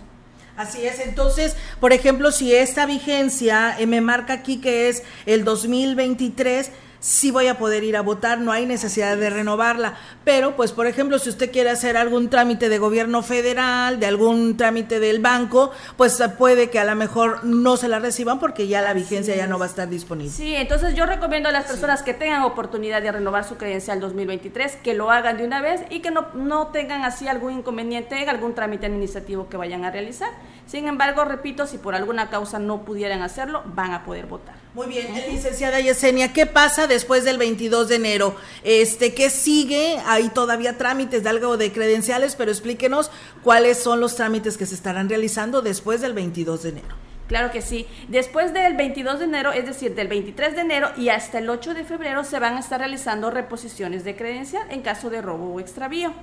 [0.58, 5.46] Así es, entonces, por ejemplo, si esta vigencia eh, me marca aquí que es el
[5.46, 9.96] 2023, sí voy a poder ir a votar, no hay necesidad de renovarla.
[10.24, 14.58] Pero, pues, por ejemplo, si usted quiere hacer algún trámite de gobierno federal, de algún
[14.58, 18.82] trámite del banco, pues puede que a lo mejor no se la reciban porque ya
[18.82, 20.32] la vigencia ya no va a estar disponible.
[20.32, 24.78] Sí, entonces yo recomiendo a las personas que tengan oportunidad de renovar su credencial 2023
[24.78, 28.30] que lo hagan de una vez y que no, no tengan así algún inconveniente en
[28.30, 30.30] algún trámite administrativo que vayan a realizar.
[30.66, 34.59] Sin embargo, repito, si por alguna causa no pudieran hacerlo, van a poder votar.
[34.76, 38.36] Muy bien, licenciada Yesenia, ¿qué pasa después del 22 de enero?
[38.64, 39.98] Este, ¿qué sigue?
[40.06, 43.10] Hay todavía trámites de algo de credenciales, pero explíquenos
[43.44, 46.96] cuáles son los trámites que se estarán realizando después del 22 de enero.
[47.28, 47.88] Claro que sí.
[48.10, 51.74] Después del 22 de enero, es decir, del 23 de enero y hasta el 8
[51.74, 55.60] de febrero se van a estar realizando reposiciones de credencial en caso de robo o
[55.60, 56.14] extravío.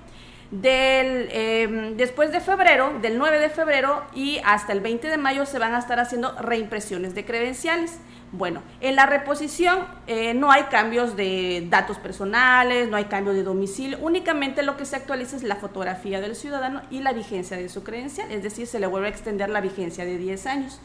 [0.51, 5.45] Del, em, después de febrero, del 9 de febrero y hasta el 20 de mayo
[5.45, 7.99] se van a estar haciendo reimpresiones de credenciales.
[8.33, 13.45] Bueno, en la reposición eh, no hay cambios de datos personales, no hay cambio de
[13.45, 17.69] domicilio, únicamente lo que se actualiza es la fotografía del ciudadano y la vigencia de
[17.69, 20.81] su credencial, es decir, se le vuelve a extender la vigencia de 10 años.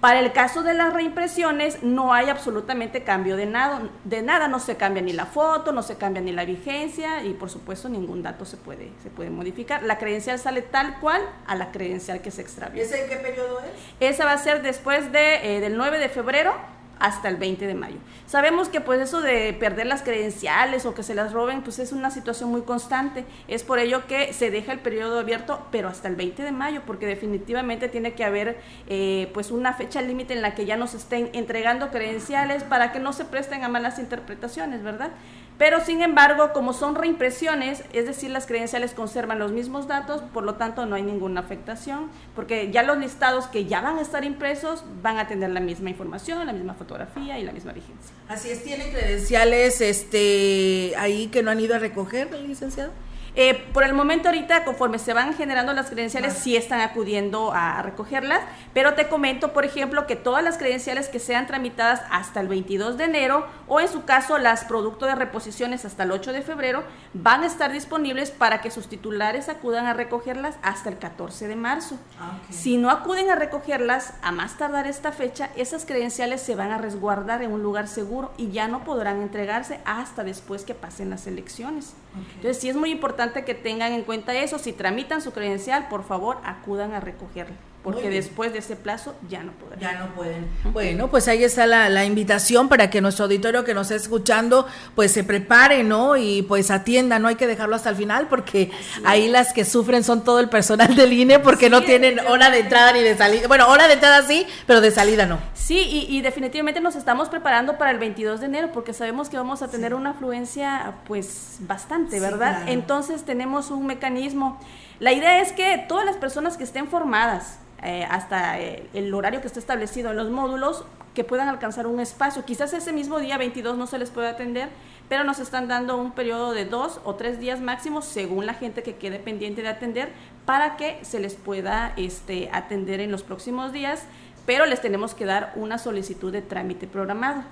[0.00, 4.58] Para el caso de las reimpresiones no hay absolutamente cambio de nada, de nada, no
[4.58, 8.22] se cambia ni la foto, no se cambia ni la vigencia y por supuesto ningún
[8.22, 9.82] dato se puede, se puede modificar.
[9.82, 12.82] La credencial sale tal cual a la credencial que se extravió.
[12.82, 14.14] ¿Ese en qué periodo es?
[14.14, 16.54] Esa va a ser después de, eh, del 9 de febrero
[17.00, 17.96] hasta el 20 de mayo.
[18.26, 21.92] Sabemos que pues eso de perder las credenciales o que se las roben pues es
[21.92, 23.24] una situación muy constante.
[23.48, 26.82] Es por ello que se deja el periodo abierto pero hasta el 20 de mayo
[26.86, 30.94] porque definitivamente tiene que haber eh, pues una fecha límite en la que ya nos
[30.94, 35.10] estén entregando credenciales para que no se presten a malas interpretaciones, ¿verdad?
[35.56, 40.42] Pero sin embargo, como son reimpresiones, es decir, las credenciales conservan los mismos datos, por
[40.42, 44.24] lo tanto no hay ninguna afectación, porque ya los listados que ya van a estar
[44.24, 46.89] impresos van a tener la misma información, la misma fotografía
[47.38, 48.14] y la misma vigencia.
[48.28, 52.92] Así es, ¿tienen credenciales este, ahí que no han ido a recoger, licenciado?
[53.36, 57.80] Eh, por el momento ahorita, conforme se van generando las credenciales, sí están acudiendo a
[57.82, 58.40] recogerlas,
[58.74, 62.96] pero te comento, por ejemplo, que todas las credenciales que sean tramitadas hasta el 22
[62.96, 66.82] de enero o en su caso las productos de reposiciones hasta el 8 de febrero
[67.14, 71.56] van a estar disponibles para que sus titulares acudan a recogerlas hasta el 14 de
[71.56, 71.98] marzo.
[72.18, 76.72] Ah, si no acuden a recogerlas a más tardar esta fecha, esas credenciales se van
[76.72, 81.10] a resguardar en un lugar seguro y ya no podrán entregarse hasta después que pasen
[81.10, 81.94] las elecciones.
[82.36, 84.58] Entonces sí es muy importante que tengan en cuenta eso.
[84.58, 89.42] Si tramitan su credencial, por favor, acudan a recogerla porque después de ese plazo ya
[89.42, 89.80] no podrán.
[89.80, 90.46] Ya no pueden.
[90.64, 95.12] Bueno, pues ahí está la, invitación para que nuestro auditorio que nos está escuchando, pues
[95.12, 96.16] se prepare, ¿no?
[96.16, 98.70] Y pues atienda, no hay que dejarlo hasta el final, porque
[99.04, 102.60] ahí las que sufren son todo el personal del INE, porque no tienen hora de
[102.60, 103.48] entrada ni de salida.
[103.48, 105.38] Bueno, hora de entrada sí, pero de salida no.
[105.54, 109.62] Sí, y, definitivamente nos estamos preparando para el 22 de enero, porque sabemos que vamos
[109.62, 112.64] a tener una afluencia, pues, bastante, ¿verdad?
[112.66, 114.58] Entonces tenemos un mecanismo.
[114.98, 119.40] La idea es que todas las personas que estén formadas, eh, hasta eh, el horario
[119.40, 122.44] que está establecido en los módulos, que puedan alcanzar un espacio.
[122.44, 124.68] Quizás ese mismo día 22 no se les puede atender,
[125.08, 128.82] pero nos están dando un periodo de dos o tres días máximo según la gente
[128.82, 130.10] que quede pendiente de atender
[130.44, 134.06] para que se les pueda este, atender en los próximos días
[134.46, 137.44] pero les tenemos que dar una solicitud de trámite programado.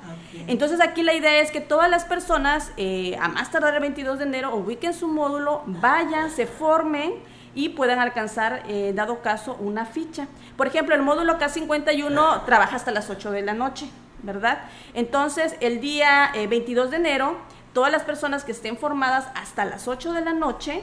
[0.49, 4.19] Entonces aquí la idea es que todas las personas, eh, a más tardar el 22
[4.19, 7.13] de enero, ubiquen su módulo, vayan, se formen
[7.55, 10.27] y puedan alcanzar, eh, dado caso, una ficha.
[10.57, 13.89] Por ejemplo, el módulo K51 trabaja hasta las 8 de la noche,
[14.23, 14.61] ¿verdad?
[14.95, 17.37] Entonces, el día 22 de enero
[17.79, 20.83] todas las personas que estén formadas hasta las 8 de la noche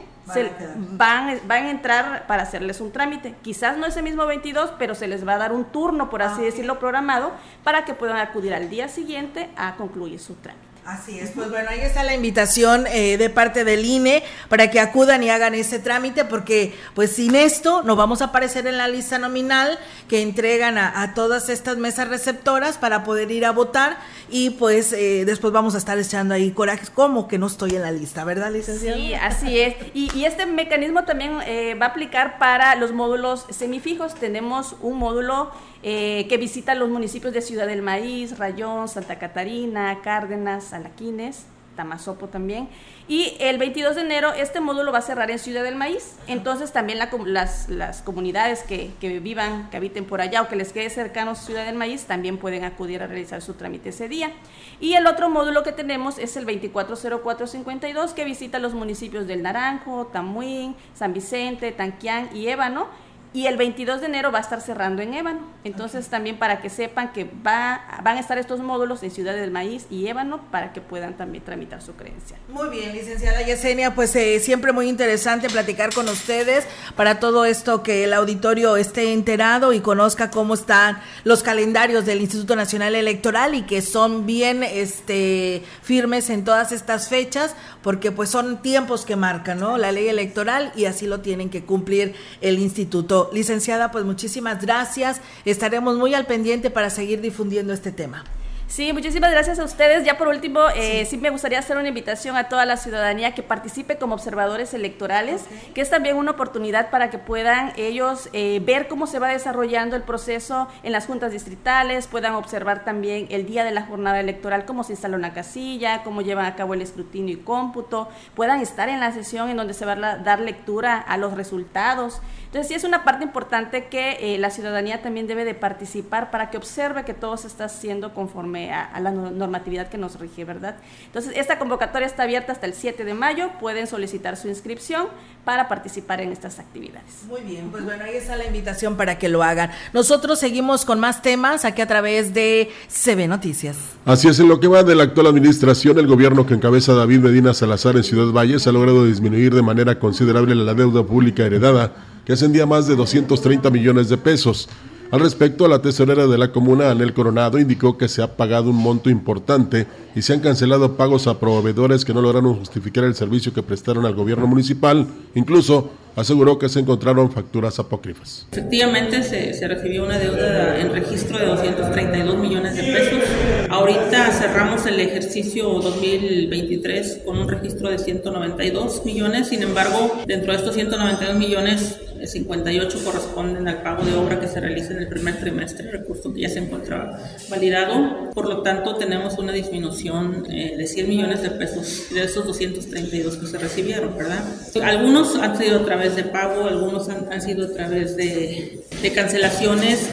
[0.92, 3.34] van, a van, a entrar para hacerles un trámite.
[3.42, 6.40] Quizás no ese mismo 22, pero se les va a dar un turno, por así
[6.40, 7.32] ah, decirlo, programado,
[7.64, 10.65] para que puedan acudir al día siguiente a concluir su trámite.
[10.86, 14.78] Así es, pues bueno, ahí está la invitación eh, de parte del INE para que
[14.78, 18.86] acudan y hagan ese trámite, porque pues sin esto no vamos a aparecer en la
[18.86, 23.98] lista nominal que entregan a, todas estas mesas receptoras para poder ir a votar
[24.30, 27.82] y pues eh, después vamos a estar echando ahí corajes, como que no estoy en
[27.82, 28.96] la lista, ¿verdad, licenciada?
[28.96, 29.74] Sí, así es.
[29.92, 34.14] Y, este mecanismo también eh, va a aplicar para los módulos semifijos.
[34.14, 35.50] Tenemos un módulo
[35.88, 41.46] eh, que visita los municipios de Ciudad del Maíz, Rayón, Santa Catarina, Cárdenas, Alaquines,
[41.76, 42.68] Tamazopo también.
[43.06, 46.16] Y el 22 de enero este módulo va a cerrar en Ciudad del Maíz.
[46.26, 50.72] Entonces también las, las, comunidades que, que, vivan, que habiten por allá o que les
[50.72, 54.32] quede cercano Ciudad del Maíz también pueden acudir a realizar su trámite ese día.
[54.80, 60.06] Y el otro módulo que tenemos es el 240452 que visita los municipios del Naranjo,
[60.06, 63.05] Tamuín, San Vicente, Tanquián y Ébano
[63.36, 65.40] y el 22 de enero va a estar cerrando en Ébano.
[65.62, 69.50] Entonces también para que sepan que va, van a estar estos módulos en Ciudad del
[69.50, 72.40] Maíz y Ébano para que puedan también tramitar su credencial.
[72.48, 76.64] Muy bien, licenciada Yesenia, pues eh, siempre muy interesante platicar con ustedes
[76.96, 82.22] para todo esto que el auditorio esté enterado y conozca cómo están los calendarios del
[82.22, 88.30] Instituto Nacional Electoral y que son bien este firmes en todas estas fechas porque pues
[88.30, 89.76] son tiempos que marcan, ¿no?
[89.76, 95.20] La ley electoral y así lo tienen que cumplir el instituto Licenciada, pues muchísimas gracias.
[95.44, 98.24] Estaremos muy al pendiente para seguir difundiendo este tema.
[98.68, 100.04] Sí, muchísimas gracias a ustedes.
[100.04, 101.18] Ya por último, eh, sí.
[101.18, 105.80] me gustaría hacer una invitación a toda la ciudadanía que participe como observadores electorales, que
[105.80, 110.02] es también una oportunidad para que puedan ellos eh, ver cómo se va desarrollando el
[110.02, 114.82] proceso en las juntas distritales, puedan observar también el día de la jornada electoral, cómo
[114.82, 118.98] se instala una casilla, cómo llevan a cabo el escrutinio y cómputo, puedan estar en
[118.98, 122.20] la sesión en donde se va a dar lectura a los resultados.
[122.56, 126.48] Entonces sí es una parte importante que eh, la ciudadanía también debe de participar para
[126.48, 130.76] que observe que todo se está haciendo conforme a, la normatividad que nos rige, ¿verdad?
[131.04, 135.08] Entonces esta convocatoria está abierta hasta el 7 de mayo, pueden solicitar su inscripción
[135.44, 137.24] para participar en estas actividades.
[137.28, 139.70] Muy bien, pues bueno, ahí está la invitación para que lo hagan.
[139.92, 143.76] Nosotros seguimos con más temas aquí a través de CB Noticias.
[144.06, 147.18] Así es, en lo que va de la actual administración, el gobierno que encabeza David
[147.18, 151.92] Medina Salazar en Ciudad Valles ha logrado disminuir de manera considerable la deuda pública heredada
[152.26, 154.68] que ascendía más de 230 millones de pesos.
[155.12, 158.76] Al respecto, la tesorera de la comuna, Anel Coronado, indicó que se ha pagado un
[158.76, 159.86] monto importante
[160.16, 164.04] y se han cancelado pagos a proveedores que no lograron justificar el servicio que prestaron
[164.04, 165.06] al gobierno municipal.
[165.36, 168.46] Incluso aseguró que se encontraron facturas apócrifas.
[168.50, 173.22] Efectivamente, se, recibió una deuda en registro de 232 millones de pesos.
[173.68, 179.48] Ahorita cerramos el ejercicio 2023 con un registro de 192 millones.
[179.48, 184.60] Sin embargo, dentro de estos 192 millones, 58 corresponden al pago de obra que se
[184.60, 188.30] realiza en el primer trimestre, recurso que ya se encontraba validado.
[188.32, 193.36] Por lo tanto, tenemos una disminución eh, de 100 millones de pesos de esos 232
[193.36, 194.44] que se recibieron, ¿verdad?
[194.82, 200.12] Algunos han sido a través de pago, algunos han, sido a través de, de cancelaciones.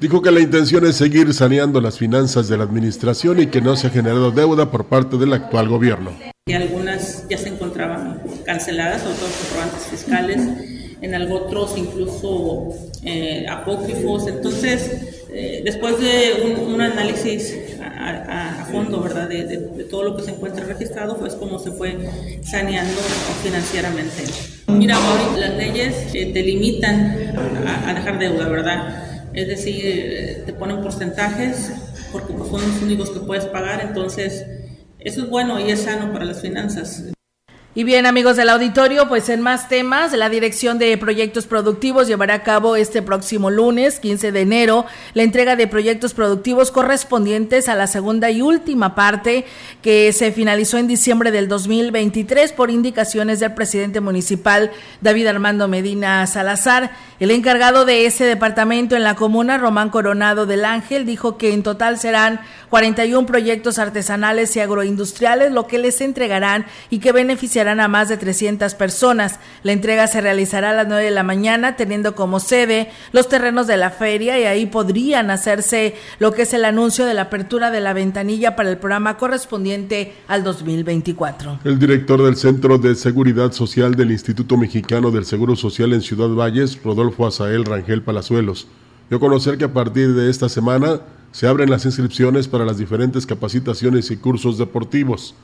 [0.00, 3.76] Dijo que la intención es seguir saneando las finanzas de la administración y que no
[3.76, 6.10] se ha generado deuda por parte del actual gobierno.
[6.46, 10.40] Y algunas ya se encontraban canceladas, otros comprobantes fiscales
[11.02, 12.68] en otros incluso
[13.04, 14.26] eh, apócrifos.
[14.28, 17.54] Entonces, eh, después de un, análisis
[18.02, 21.96] a, fondo, ¿verdad?, de, todo lo que se encuentra registrado, pues cómo se fue
[22.42, 23.00] saneando
[23.42, 24.24] financieramente.
[24.68, 27.34] Mira, ahorita las leyes eh, te limitan
[27.86, 29.30] a, dejar deuda, ¿verdad?
[29.34, 31.72] Es decir, te ponen porcentajes
[32.12, 34.44] porque pues, son los únicos que puedes pagar, entonces
[34.98, 37.12] eso es bueno y es sano para las finanzas.
[37.74, 42.34] Y bien, amigos del auditorio, pues en más temas, la Dirección de Proyectos Productivos llevará
[42.34, 47.74] a cabo este próximo lunes, 15 de enero, la entrega de proyectos productivos correspondientes a
[47.74, 49.46] la segunda y última parte
[49.80, 56.26] que se finalizó en diciembre del 2023 por indicaciones del presidente municipal David Armando Medina
[56.26, 56.90] Salazar.
[57.20, 61.62] El encargado de ese departamento en la comuna, Román Coronado del Ángel, dijo que en
[61.62, 67.80] total serán 41 proyectos artesanales y agroindustriales, lo que les entregarán y que beneficiarán beneficiarán
[67.80, 69.38] a más de 300 personas.
[69.62, 73.66] La entrega se realizará a las 9 de la mañana, teniendo como sede los terrenos
[73.66, 77.70] de la feria y ahí podrían hacerse lo que es el anuncio de la apertura
[77.70, 81.60] de la ventanilla para el programa correspondiente al 2024.
[81.64, 86.28] El director del Centro de Seguridad Social del Instituto Mexicano del Seguro Social en Ciudad
[86.28, 88.66] Valles, Rodolfo Azael Rangel Palazuelos,
[89.08, 91.00] dio a conocer que a partir de esta semana
[91.30, 95.34] se abren las inscripciones para las diferentes capacitaciones y cursos deportivos.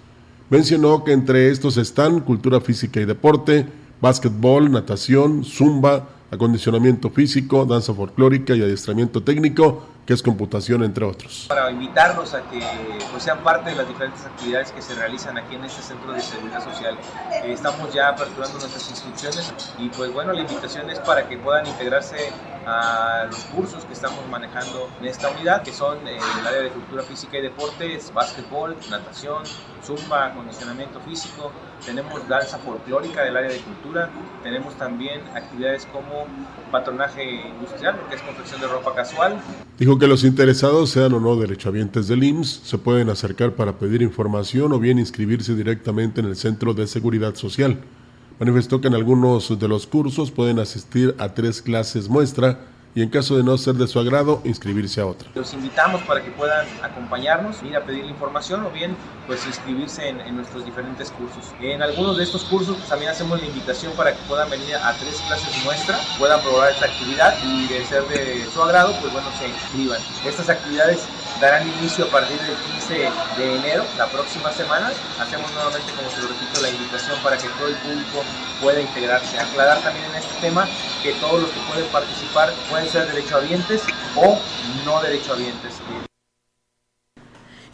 [0.50, 3.66] Mencionó que entre estos están cultura física y deporte,
[4.00, 11.44] básquetbol, natación, zumba, acondicionamiento físico, danza folclórica y adiestramiento técnico, que es computación, entre otros.
[11.48, 12.62] Para invitarlos a que
[13.10, 16.20] pues, sean parte de las diferentes actividades que se realizan aquí en este Centro de
[16.22, 16.96] Seguridad Social.
[17.44, 21.66] Eh, estamos ya aperturando nuestras inscripciones y pues bueno, la invitación es para que puedan
[21.66, 22.32] integrarse
[22.64, 26.70] a los cursos que estamos manejando en esta unidad, que son eh, el área de
[26.70, 29.42] cultura física y deportes, básquetbol, natación,
[29.88, 31.50] zumba, acondicionamiento físico,
[31.84, 34.10] tenemos danza folclórica del área de cultura,
[34.42, 36.26] tenemos también actividades como
[36.70, 39.40] patronaje industrial, que es confección de ropa casual.
[39.78, 44.02] Dijo que los interesados, sean o no derechohabientes del IMSS, se pueden acercar para pedir
[44.02, 47.78] información o bien inscribirse directamente en el Centro de Seguridad Social.
[48.38, 52.60] Manifestó que en algunos de los cursos pueden asistir a tres clases muestra
[52.98, 55.30] y en caso de no ser de su agrado, inscribirse a otra.
[55.36, 58.96] Los invitamos para que puedan acompañarnos, ir a pedir información o bien
[59.28, 61.44] pues inscribirse en, nuestros diferentes cursos.
[61.60, 64.92] En algunos de estos cursos pues, también hacemos la invitación para que puedan venir a
[64.94, 69.28] tres clases muestra, puedan probar esta actividad y de ser de su agrado, pues bueno,
[69.38, 70.00] se inscriban.
[70.26, 70.98] Estas actividades
[71.40, 74.92] darán inicio a partir del 15 de enero, la próxima semana.
[75.20, 78.24] Hacemos nuevamente, como se lo repito, la invitación para que todo el público
[78.60, 79.38] pueda integrarse.
[79.38, 80.68] Aclarar también en este tema
[81.02, 83.82] que todos los que pueden participar pueden ser derechohabientes
[84.16, 84.38] o
[84.84, 85.74] no derechohabientes.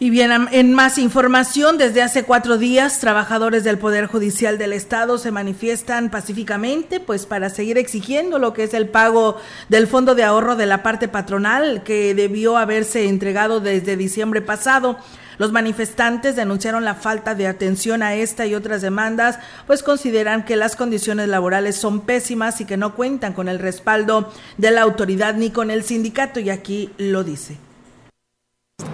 [0.00, 5.18] Y bien, en más información, desde hace cuatro días, trabajadores del Poder Judicial del Estado
[5.18, 9.36] se manifiestan pacíficamente, pues para seguir exigiendo lo que es el pago
[9.68, 14.98] del fondo de ahorro de la parte patronal que debió haberse entregado desde diciembre pasado.
[15.38, 19.38] Los manifestantes denunciaron la falta de atención a esta y otras demandas,
[19.68, 24.32] pues consideran que las condiciones laborales son pésimas y que no cuentan con el respaldo
[24.58, 27.58] de la autoridad ni con el sindicato, y aquí lo dice.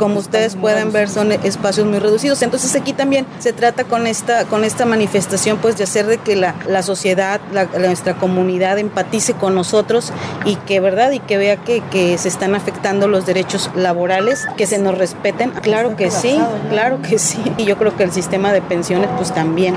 [0.00, 2.42] Como ustedes pueden ver, son espacios muy reducidos.
[2.42, 6.36] Entonces aquí también se trata con esta, con esta manifestación, pues de hacer de que
[6.36, 7.40] la, la sociedad,
[7.78, 10.12] nuestra comunidad empatice con nosotros
[10.44, 11.12] y que, ¿verdad?
[11.12, 15.50] Y que vea que, que se están afectando los derechos laborales, que se nos respeten.
[15.50, 17.42] Claro que sí, claro que sí.
[17.56, 19.76] Y yo creo que el sistema de pensiones, pues también.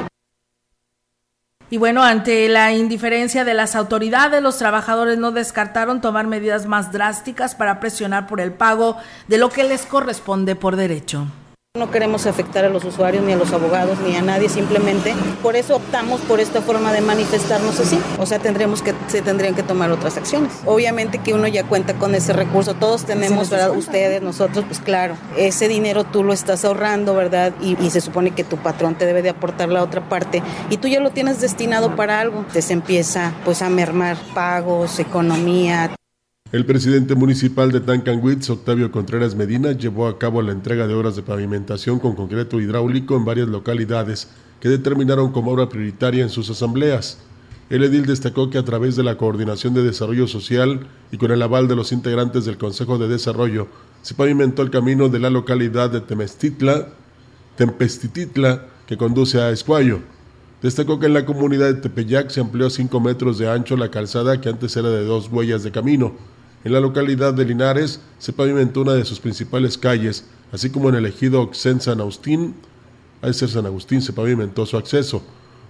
[1.74, 6.92] Y bueno, ante la indiferencia de las autoridades, los trabajadores no descartaron tomar medidas más
[6.92, 8.98] drásticas para presionar por el pago
[9.28, 11.26] de lo que les corresponde por derecho.
[11.76, 15.56] No queremos afectar a los usuarios, ni a los abogados, ni a nadie, simplemente por
[15.56, 18.00] eso optamos por esta forma de manifestarnos así.
[18.20, 20.54] O sea, tendremos que, se tendrían que tomar otras acciones.
[20.68, 23.76] Obviamente que uno ya cuenta con ese recurso, todos tenemos, ¿verdad?
[23.76, 27.54] Ustedes, nosotros, pues claro, ese dinero tú lo estás ahorrando, ¿verdad?
[27.60, 30.78] Y, y, se supone que tu patrón te debe de aportar la otra parte y
[30.78, 32.46] tú ya lo tienes destinado para algo.
[32.52, 35.90] Se empieza pues a mermar pagos, economía.
[36.54, 41.16] El presidente municipal de Tancanwitz, Octavio Contreras Medina, llevó a cabo la entrega de obras
[41.16, 44.28] de pavimentación con concreto hidráulico en varias localidades
[44.60, 47.18] que determinaron como obra prioritaria en sus asambleas.
[47.72, 51.42] El edil destacó que a través de la Coordinación de Desarrollo Social y con el
[51.42, 53.68] aval de los integrantes del Consejo de Desarrollo,
[54.04, 56.90] se pavimentó el camino de la localidad de Temestitla,
[57.56, 60.02] Tempestititla, que conduce a Escuayo.
[60.62, 63.90] Destacó que en la comunidad de Tepeyac se amplió a 5 metros de ancho la
[63.90, 66.14] calzada que antes era de dos huellas de camino
[66.64, 70.96] en la localidad de Linares se pavimentó una de sus principales calles, así como en
[70.96, 72.56] el ejido Oxen San Agustín,
[73.22, 75.24] a ser San Agustín se pavimentó su acceso.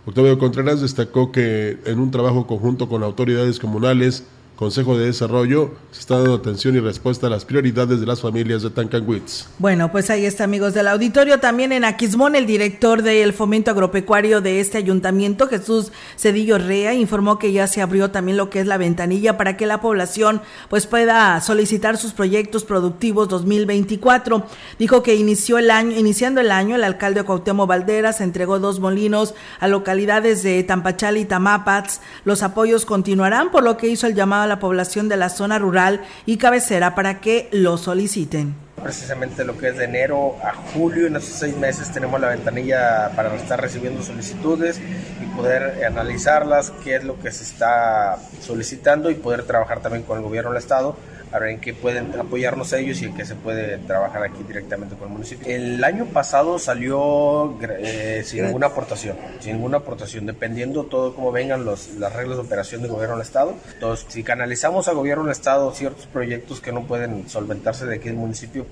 [0.05, 4.23] Octavio Contreras destacó que en un trabajo conjunto con autoridades comunales,
[4.55, 8.61] Consejo de Desarrollo se está dando atención y respuesta a las prioridades de las familias
[8.61, 9.47] de Tancanwitz.
[9.57, 11.39] Bueno, pues ahí está, amigos del auditorio.
[11.39, 17.39] También en Aquismón, el director del Fomento Agropecuario de este ayuntamiento, Jesús Cedillo Rea, informó
[17.39, 20.85] que ya se abrió también lo que es la ventanilla para que la población pues
[20.85, 24.45] pueda solicitar sus proyectos productivos 2024.
[24.77, 29.33] Dijo que inició el año, iniciando el año, el alcalde Cuauhtémoc Valderas entregó dos molinos
[29.59, 32.01] a localidades de Tampachal y Tamapats.
[32.23, 35.59] Los apoyos continuarán, por lo que hizo el llamado a la población de la zona
[35.59, 38.55] rural y cabecera para que lo soliciten.
[38.81, 43.11] Precisamente lo que es de enero a julio, en esos seis meses tenemos la ventanilla
[43.15, 44.81] para estar recibiendo solicitudes
[45.21, 50.17] y poder analizarlas, qué es lo que se está solicitando y poder trabajar también con
[50.17, 50.97] el gobierno del estado
[51.33, 54.95] a ver en qué pueden apoyarnos ellos y en qué se puede trabajar aquí directamente
[54.95, 55.47] con el municipio.
[55.47, 61.65] El año pasado salió eh, sin ninguna aportación, sin ninguna aportación, dependiendo todo cómo vengan
[61.65, 63.55] los, las reglas de operación del gobierno del Estado.
[63.73, 68.09] Entonces, si canalizamos al gobierno del Estado ciertos proyectos que no pueden solventarse de aquí
[68.09, 68.67] del municipio,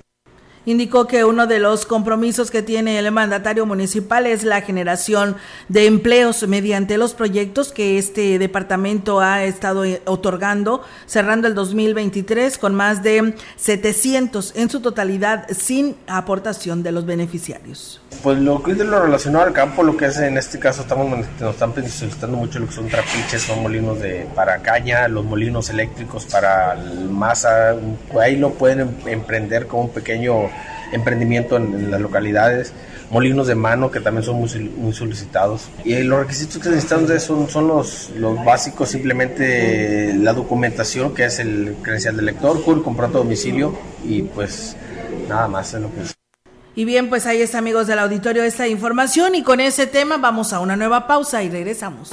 [0.64, 5.36] Indicó que uno de los compromisos que tiene el mandatario municipal es la generación
[5.68, 12.58] de empleos mediante los proyectos que este departamento ha estado eh, otorgando, cerrando el 2023
[12.58, 18.00] con más de 700 en su totalidad sin aportación de los beneficiarios.
[18.22, 21.08] Pues lo que es lo relacionado al campo, lo que es en este caso estamos
[21.40, 25.70] nos están solicitando mucho lo que son trapiches, son molinos de para caña, los molinos
[25.70, 26.76] eléctricos para
[27.10, 27.74] masa,
[28.20, 30.51] ahí lo pueden em, emprender como un pequeño
[30.92, 32.72] emprendimiento en, las localidades,
[33.10, 35.68] molinos de mano que también son muy, solicitados.
[35.84, 41.38] Y los requisitos que necesitamos son, son los, los básicos, simplemente la documentación que es
[41.38, 44.76] el credencial del lector, el contrato de domicilio y pues
[45.28, 46.14] nada más es lo que es.
[46.74, 50.52] Y bien, pues ahí está amigos del auditorio esta información y con ese tema vamos
[50.54, 52.12] a una nueva pausa y regresamos.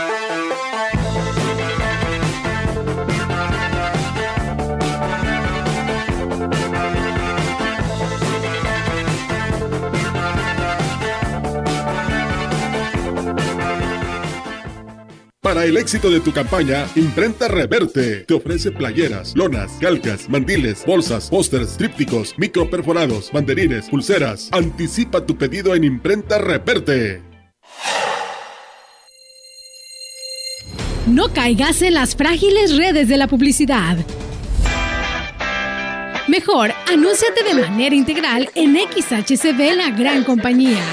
[15.51, 21.29] Para el éxito de tu campaña, Imprenta Reverte te ofrece playeras, lonas, calcas, mandiles, bolsas,
[21.29, 24.47] pósters, trípticos, microperforados, banderines, pulseras.
[24.53, 27.21] Anticipa tu pedido en Imprenta Reverte.
[31.05, 33.97] No caigas en las frágiles redes de la publicidad.
[36.29, 40.85] Mejor, anúnciate de manera integral en XHCB La Gran Compañía,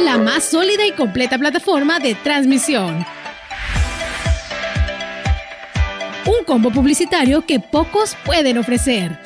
[0.00, 3.06] la más sólida y completa plataforma de transmisión
[6.40, 9.18] un combo publicitario que pocos pueden ofrecer.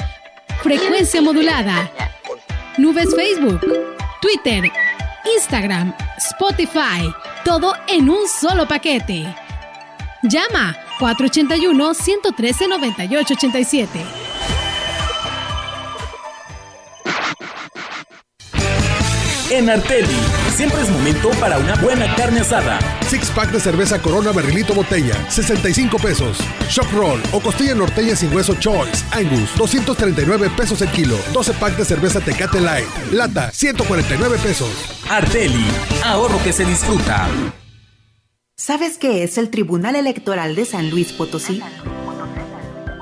[0.63, 1.91] Frecuencia modulada.
[2.77, 3.61] Nubes Facebook,
[4.21, 4.71] Twitter,
[5.37, 7.13] Instagram, Spotify.
[7.45, 9.25] Todo en un solo paquete.
[10.23, 14.34] Llama 481 113 9887.
[19.51, 20.17] En Arteli,
[20.55, 22.79] siempre es momento para una buena carne asada.
[23.09, 26.39] Six pack de cerveza Corona Barrilito Botella, 65 pesos.
[26.69, 31.17] Shock Roll o costilla norteña sin hueso Choice, Angus, 239 pesos el kilo.
[31.33, 34.71] 12 pack de cerveza Tecate Light, lata, 149 pesos.
[35.11, 35.67] Arteli,
[36.05, 37.29] ahorro que se disfruta.
[38.57, 41.61] ¿Sabes qué es el Tribunal Electoral de San Luis Potosí?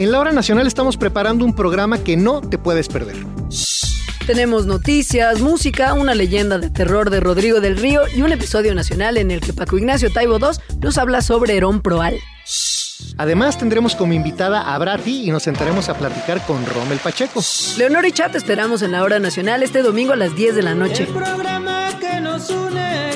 [0.00, 3.16] En la hora nacional estamos preparando un programa que no te puedes perder.
[4.26, 9.18] Tenemos noticias, música, una leyenda de terror de Rodrigo del Río y un episodio nacional
[9.18, 12.14] en el que Paco Ignacio Taibo II nos habla sobre Herón Proal.
[13.18, 17.42] Además tendremos como invitada a Brati y nos sentaremos a platicar con Rommel Pacheco.
[17.76, 20.74] Leonor y Chat esperamos en la hora nacional este domingo a las 10 de la
[20.74, 21.06] noche.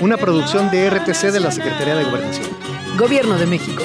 [0.02, 2.46] Una producción de RTC de la Secretaría de Gobernación.
[2.98, 3.84] Gobierno de México.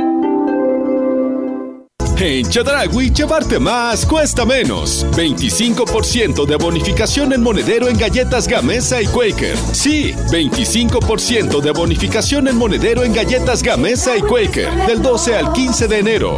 [2.23, 5.07] En Chedragui, llevarte más cuesta menos.
[5.13, 9.57] 25% de bonificación en monedero en galletas Gamesa y Quaker.
[9.71, 14.69] Sí, 25% de bonificación en monedero en galletas Gamesa y Quaker.
[14.85, 16.37] Del 12 al 15 de enero.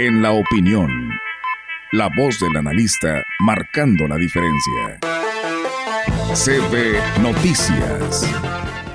[0.00, 1.10] En la opinión,
[1.90, 5.00] la voz del analista marcando la diferencia.
[6.34, 8.22] CB Noticias.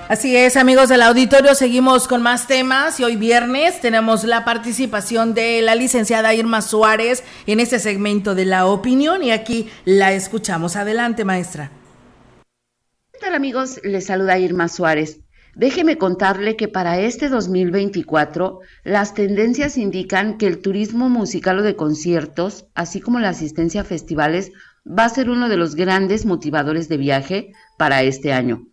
[0.07, 5.33] Así es, amigos del auditorio, seguimos con más temas y hoy viernes tenemos la participación
[5.33, 10.77] de la licenciada Irma Suárez en este segmento de la opinión y aquí la escuchamos.
[10.77, 11.69] Adelante, maestra.
[13.11, 13.81] ¿Qué tal amigos?
[13.83, 15.22] Les saluda Irma Suárez.
[15.55, 21.75] Déjeme contarle que para este 2024 las tendencias indican que el turismo musical o de
[21.75, 24.51] conciertos, así como la asistencia a festivales,
[24.87, 28.65] va a ser uno de los grandes motivadores de viaje para este año.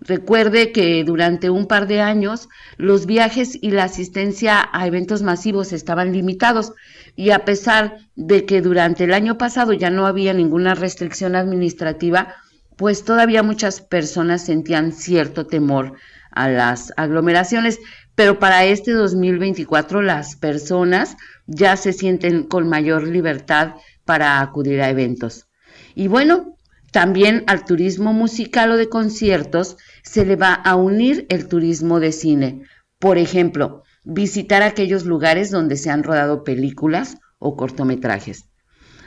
[0.00, 5.72] Recuerde que durante un par de años los viajes y la asistencia a eventos masivos
[5.72, 6.72] estaban limitados
[7.14, 12.34] y a pesar de que durante el año pasado ya no había ninguna restricción administrativa,
[12.82, 15.94] pues todavía muchas personas sentían cierto temor
[16.32, 17.78] a las aglomeraciones,
[18.16, 21.16] pero para este 2024 las personas
[21.46, 23.74] ya se sienten con mayor libertad
[24.04, 25.46] para acudir a eventos.
[25.94, 26.56] Y bueno,
[26.90, 32.10] también al turismo musical o de conciertos se le va a unir el turismo de
[32.10, 32.62] cine.
[32.98, 38.46] Por ejemplo, visitar aquellos lugares donde se han rodado películas o cortometrajes.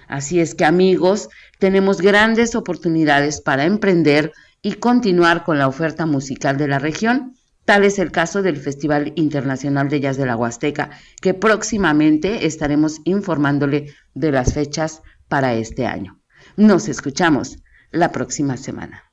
[0.08, 1.30] Así es que amigos,
[1.60, 7.36] tenemos grandes oportunidades para emprender y continuar con la oferta musical de la región.
[7.66, 10.92] Tal es el caso del Festival Internacional de Jazz de la Huasteca,
[11.22, 16.20] que próximamente estaremos informándole de las fechas para este año.
[16.58, 17.58] Nos escuchamos
[17.92, 19.05] la próxima semana.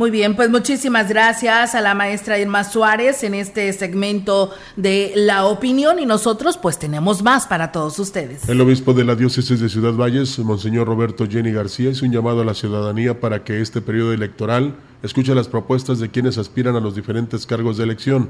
[0.00, 5.46] Muy bien, pues muchísimas gracias a la maestra Irma Suárez en este segmento de la
[5.46, 8.48] opinión y nosotros pues tenemos más para todos ustedes.
[8.48, 12.42] El obispo de la diócesis de Ciudad Valles, Monseñor Roberto Jenny García, hizo un llamado
[12.42, 16.80] a la ciudadanía para que este periodo electoral escuche las propuestas de quienes aspiran a
[16.80, 18.28] los diferentes cargos de elección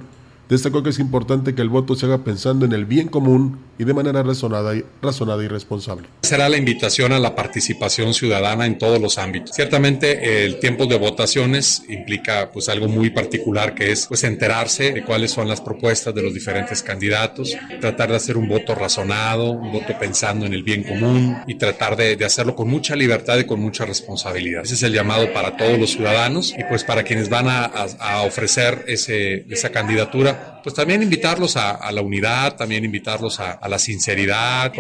[0.49, 3.85] Destacó que es importante que el voto se haga pensando en el bien común y
[3.85, 6.09] de manera razonada y, razonada y responsable.
[6.23, 9.55] Será la invitación a la participación ciudadana en todos los ámbitos.
[9.55, 15.05] Ciertamente el tiempo de votaciones implica pues algo muy particular que es pues enterarse de
[15.05, 19.73] cuáles son las propuestas de los diferentes candidatos, tratar de hacer un voto razonado, un
[19.73, 23.45] voto pensando en el bien común y tratar de, de hacerlo con mucha libertad y
[23.45, 24.63] con mucha responsabilidad.
[24.65, 28.23] Ese es el llamado para todos los ciudadanos y pues para quienes van a, a,
[28.23, 33.69] ofrecer ese, esa candidatura pues también invitarlos a, a la unidad, también invitarlos a, a
[33.69, 34.73] la sinceridad.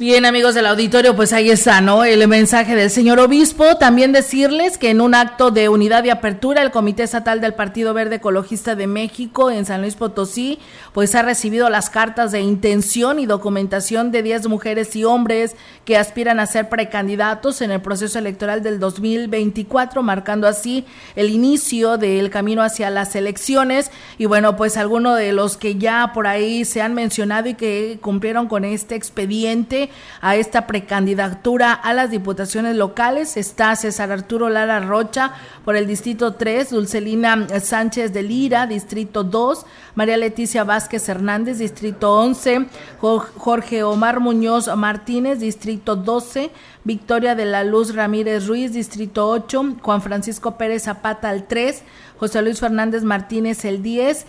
[0.00, 2.04] Bien, amigos del auditorio, pues ahí está, ¿no?
[2.04, 3.78] El mensaje del señor obispo.
[3.78, 7.94] También decirles que en un acto de unidad y apertura, el Comité Estatal del Partido
[7.94, 10.60] Verde Ecologista de México en San Luis Potosí,
[10.92, 15.96] pues ha recibido las cartas de intención y documentación de 10 mujeres y hombres que
[15.96, 20.84] aspiran a ser precandidatos en el proceso electoral del 2024, marcando así
[21.16, 23.90] el inicio del camino hacia las elecciones.
[24.16, 27.98] Y bueno, pues algunos de los que ya por ahí se han mencionado y que
[28.00, 29.87] cumplieron con este expediente
[30.20, 33.36] a esta precandidatura a las diputaciones locales.
[33.36, 35.32] Está César Arturo Lara Rocha
[35.64, 42.14] por el Distrito 3, Dulcelina Sánchez de Lira, Distrito 2, María Leticia Vázquez Hernández, Distrito
[42.14, 42.66] 11,
[43.00, 46.50] Jorge Omar Muñoz Martínez, Distrito 12,
[46.84, 51.82] Victoria de la Luz Ramírez Ruiz, Distrito 8, Juan Francisco Pérez Zapata al 3,
[52.18, 54.26] José Luis Fernández Martínez el 10,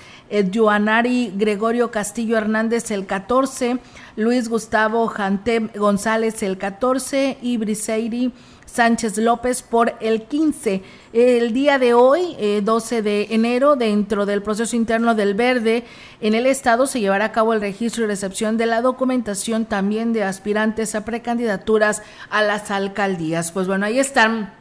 [0.54, 3.80] Joanari Gregorio Castillo Hernández el 14,
[4.20, 8.34] Luis Gustavo Jante González el 14 y Briseiri
[8.66, 10.84] Sánchez López por el 15.
[11.14, 15.86] El día de hoy, eh, 12 de enero, dentro del proceso interno del Verde,
[16.20, 20.12] en el Estado se llevará a cabo el registro y recepción de la documentación también
[20.12, 23.54] de aspirantes a precandidaturas a las alcaldías.
[23.54, 24.52] Pues bueno, ahí están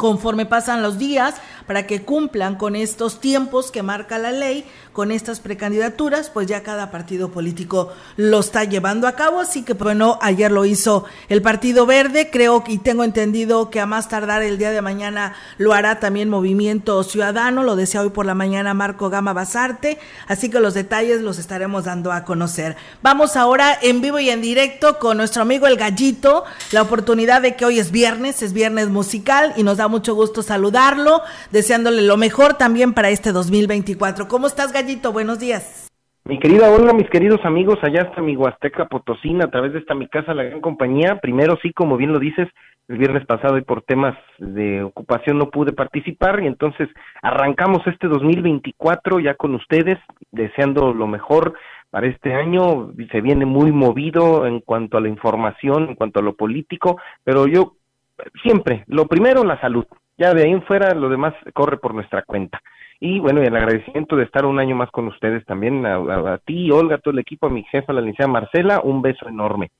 [0.00, 1.34] conforme pasan los días
[1.66, 4.64] para que cumplan con estos tiempos que marca la ley,
[5.00, 9.72] con estas precandidaturas, pues ya cada partido político lo está llevando a cabo, así que
[9.72, 14.42] bueno, ayer lo hizo el Partido Verde, creo y tengo entendido que a más tardar
[14.42, 18.74] el día de mañana lo hará también Movimiento Ciudadano, lo decía hoy por la mañana
[18.74, 19.98] Marco Gama Basarte,
[20.28, 22.76] así que los detalles los estaremos dando a conocer.
[23.00, 27.56] Vamos ahora en vivo y en directo con nuestro amigo El Gallito, la oportunidad de
[27.56, 31.22] que hoy es viernes, es viernes musical y nos da mucho gusto saludarlo,
[31.52, 34.28] deseándole lo mejor también para este 2024.
[34.28, 34.89] ¿Cómo estás, Gallito?
[34.96, 35.88] Buenos días.
[36.24, 39.94] Mi querida Olga, mis queridos amigos, allá está mi Huasteca Potosina, a través de esta
[39.94, 41.20] mi casa, la gran compañía.
[41.22, 42.48] Primero, sí, como bien lo dices,
[42.88, 46.88] el viernes pasado y por temas de ocupación no pude participar y entonces
[47.22, 49.98] arrancamos este 2024 ya con ustedes,
[50.32, 51.54] deseando lo mejor
[51.90, 52.92] para este año.
[53.12, 57.46] Se viene muy movido en cuanto a la información, en cuanto a lo político, pero
[57.46, 57.74] yo
[58.42, 59.86] siempre, lo primero, la salud.
[60.18, 62.60] Ya de ahí en fuera, lo demás corre por nuestra cuenta.
[63.02, 66.70] Y bueno, y el agradecimiento de estar un año más con ustedes también, a, ti,
[66.70, 69.70] Olga, a todo el equipo, a mi jefa, la licenciada Marcela, un beso enorme.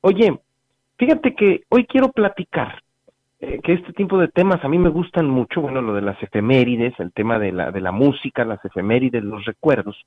[0.00, 0.36] Oye,
[0.96, 2.82] fíjate que hoy quiero platicar
[3.38, 6.20] eh, que este tipo de temas a mí me gustan mucho, bueno, lo de las
[6.20, 10.04] efemérides, el tema de la, de la música, las efemérides, los recuerdos.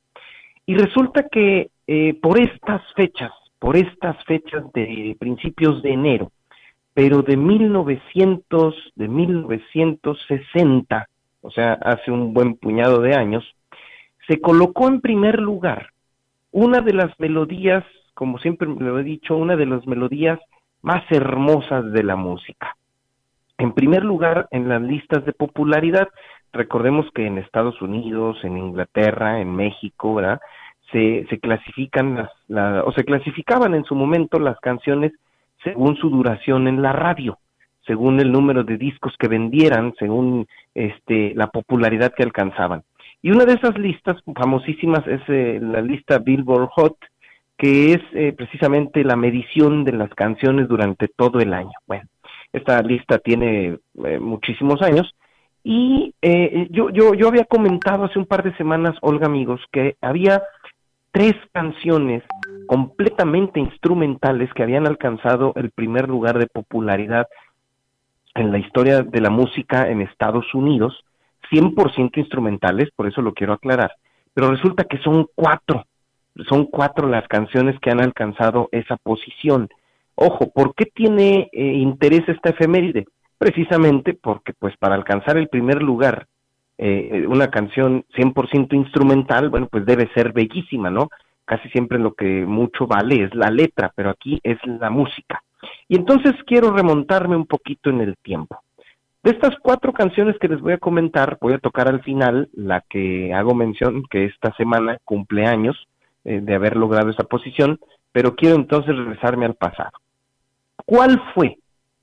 [0.65, 6.31] Y resulta que eh, por estas fechas, por estas fechas de principios de enero,
[6.93, 11.07] pero de 1900, de 1960,
[11.41, 13.43] o sea, hace un buen puñado de años,
[14.27, 15.89] se colocó en primer lugar
[16.51, 17.83] una de las melodías,
[18.13, 20.39] como siempre lo he dicho, una de las melodías
[20.81, 22.75] más hermosas de la música.
[23.57, 26.07] En primer lugar, en las listas de popularidad,
[26.53, 30.39] recordemos que en Estados Unidos, en Inglaterra, en México, ¿verdad?
[30.91, 35.11] Se, se clasifican las, o se clasificaban en su momento las canciones
[35.63, 37.37] según su duración en la radio
[37.89, 42.83] según el número de discos que vendieran, según este, la popularidad que alcanzaban.
[43.23, 46.97] Y una de esas listas famosísimas es eh, la lista Billboard Hot,
[47.57, 51.71] que es eh, precisamente la medición de las canciones durante todo el año.
[51.87, 52.03] Bueno,
[52.53, 55.15] esta lista tiene eh, muchísimos años
[55.63, 56.13] y
[56.69, 60.41] yo, yo, yo había comentado hace un par de semanas, Olga amigos, que había
[61.11, 62.23] tres canciones
[62.67, 67.27] completamente instrumentales que habían alcanzado el primer lugar de popularidad
[68.39, 71.03] en la historia de la música en Estados Unidos,
[71.51, 73.91] 100% instrumentales, por eso lo quiero aclarar,
[74.33, 75.85] pero resulta que son cuatro,
[76.47, 79.69] son cuatro las canciones que han alcanzado esa posición.
[80.15, 83.05] Ojo, ¿por qué tiene eh, interés esta efeméride?
[83.37, 86.27] Precisamente porque, pues, para alcanzar el primer lugar,
[86.77, 91.09] eh, una canción 100% instrumental, bueno, pues debe ser bellísima, ¿no?
[91.45, 95.41] Casi siempre lo que mucho vale es la letra, pero aquí es la música.
[95.87, 98.61] Y entonces quiero remontarme un poquito en el tiempo.
[99.21, 102.81] De estas cuatro canciones que les voy a comentar, voy a tocar al final la
[102.81, 105.75] que hago mención, que esta semana cumple años
[106.23, 107.79] eh, de haber logrado esa posición,
[108.13, 109.91] pero quiero entonces regresarme al pasado.
[110.85, 111.57] ¿Cuál fue?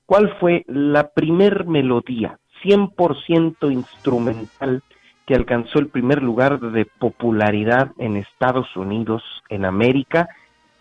[0.05, 4.83] ¿Cuál fue la primer melodía 100% instrumental
[5.25, 10.29] que alcanzó el primer lugar de popularidad en Estados Unidos, en América?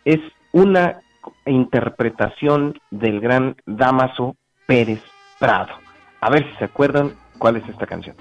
[0.04, 0.20] Es
[0.52, 1.00] una
[1.46, 5.02] interpretación del gran Damaso Pérez
[5.38, 5.74] Prado.
[6.20, 8.16] A ver si se acuerdan cuál es esta canción.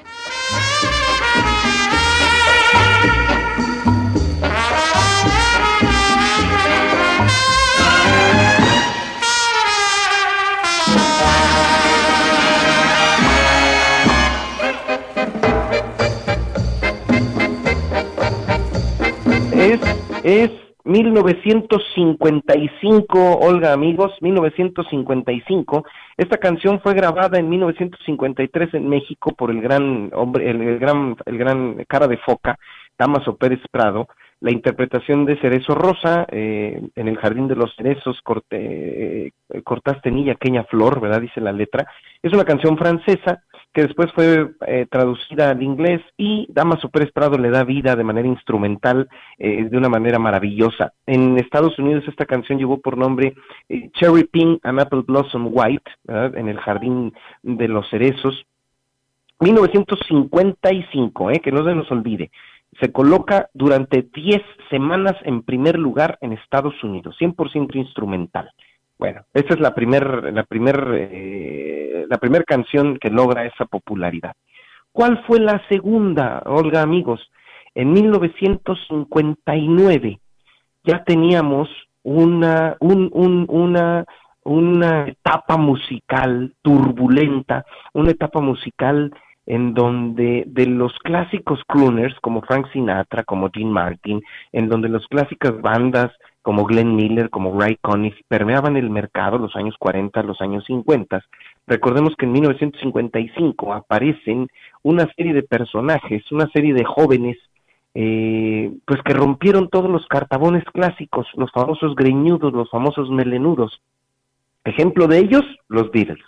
[19.54, 19.80] Es,
[20.24, 25.84] es 1955, Olga amigos, 1955.
[26.16, 31.40] Esta canción fue grabada en 1953 en México por el gran hombre, el, gran, el
[31.40, 32.60] gran cara de foca,
[32.98, 34.08] Damaso Pérez Prado.
[34.42, 39.32] La interpretación de Cerezo Rosa, eh, en el Jardín de los Cerezos, corte, eh,
[39.64, 41.22] cortaste niña aquella flor, ¿verdad?
[41.22, 41.88] Dice la letra.
[42.22, 43.42] Es una canción francesa
[43.76, 48.06] que después fue eh, traducida al inglés y Damaso Pérez Prado le da vida de
[48.06, 50.94] manera instrumental eh, de una manera maravillosa.
[51.06, 53.36] En Estados Unidos esta canción llevó por nombre
[53.68, 57.14] eh, Cherry Pink and Apple Blossom White, en el Jardín
[57.44, 58.46] de los Cerezos.
[59.42, 62.32] 1955, que no se nos olvide,
[62.80, 68.50] se coloca durante 10 semanas en primer lugar en Estados Unidos, 100% instrumental.
[68.98, 74.32] Bueno, esta es la primer, la primer, eh, la primer canción que logra esa popularidad.
[74.92, 77.30] ¿Cuál fue la segunda, Olga, amigos?
[77.74, 80.20] En 1959
[80.86, 81.68] ya teníamos
[82.04, 84.06] una, un, un, una,
[84.44, 89.12] una etapa musical turbulenta, una etapa musical
[89.46, 94.22] en donde de los clásicos crooners como Frank Sinatra, como Dean Martin,
[94.54, 96.14] en donde las clásicas bandas
[96.46, 101.26] como Glenn Miller, como Ray Conniff, permeaban el mercado los años 40, los años 50.
[101.66, 104.48] Recordemos que en 1955 aparecen
[104.84, 107.36] una serie de personajes, una serie de jóvenes,
[107.96, 113.82] eh, pues que rompieron todos los cartabones clásicos, los famosos greñudos, los famosos melenudos.
[114.66, 116.24] Ejemplo de ellos, los Beatles.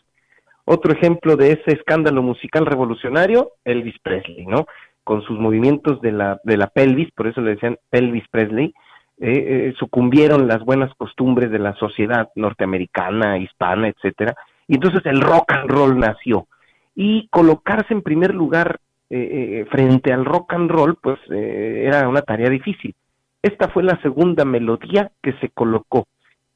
[0.65, 4.65] Otro ejemplo de ese escándalo musical revolucionario, Elvis Presley, ¿no?
[5.03, 8.73] Con sus movimientos de la, de la pelvis, por eso le decían Elvis Presley,
[9.19, 14.35] eh, eh, sucumbieron las buenas costumbres de la sociedad norteamericana, hispana, etcétera,
[14.67, 16.47] y entonces el rock and roll nació.
[16.95, 22.49] Y colocarse en primer lugar eh, frente al rock and roll, pues era una tarea
[22.49, 22.95] difícil.
[23.41, 26.07] Esta fue la segunda melodía que se colocó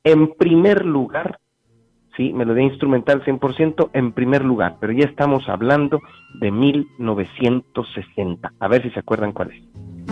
[0.03, 1.39] en primer lugar
[2.17, 6.01] sí, melodía instrumental 100% en primer lugar, pero ya estamos hablando
[6.39, 8.53] de 1960.
[8.59, 10.10] A ver si se acuerdan cuál es.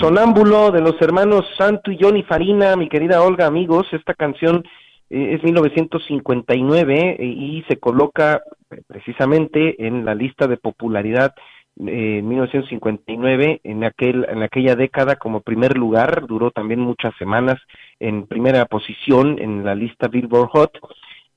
[0.00, 3.86] Sonámbulo de los hermanos Santo y Johnny Farina, mi querida Olga, amigos.
[3.92, 4.64] Esta canción
[5.10, 11.34] eh, es 1959 eh, y se coloca eh, precisamente en la lista de popularidad
[11.80, 17.60] eh, 1959 en aquel en aquella década como primer lugar duró también muchas semanas
[18.00, 20.78] en primera posición en la lista Billboard Hot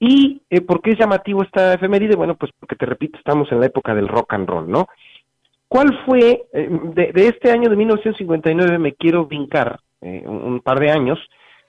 [0.03, 2.15] y eh, ¿por qué es llamativo esta efeméride?
[2.15, 4.87] Bueno, pues porque te repito, estamos en la época del rock and roll, ¿no?
[5.71, 10.91] ¿Cuál fue, eh, de, este año de 1959 me quiero vincar eh, un, par de
[10.91, 11.17] años,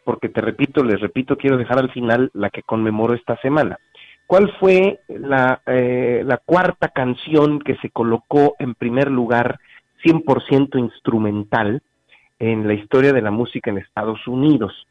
[0.02, 3.78] porque te repito, les repito, quiero dejar al final la que conmemoro esta semana.
[4.26, 9.60] ¿Cuál fue la, eh, la cuarta canción que se colocó en primer lugar
[10.02, 11.80] 100% instrumental
[12.40, 14.88] en la historia de la música en Estados Unidos?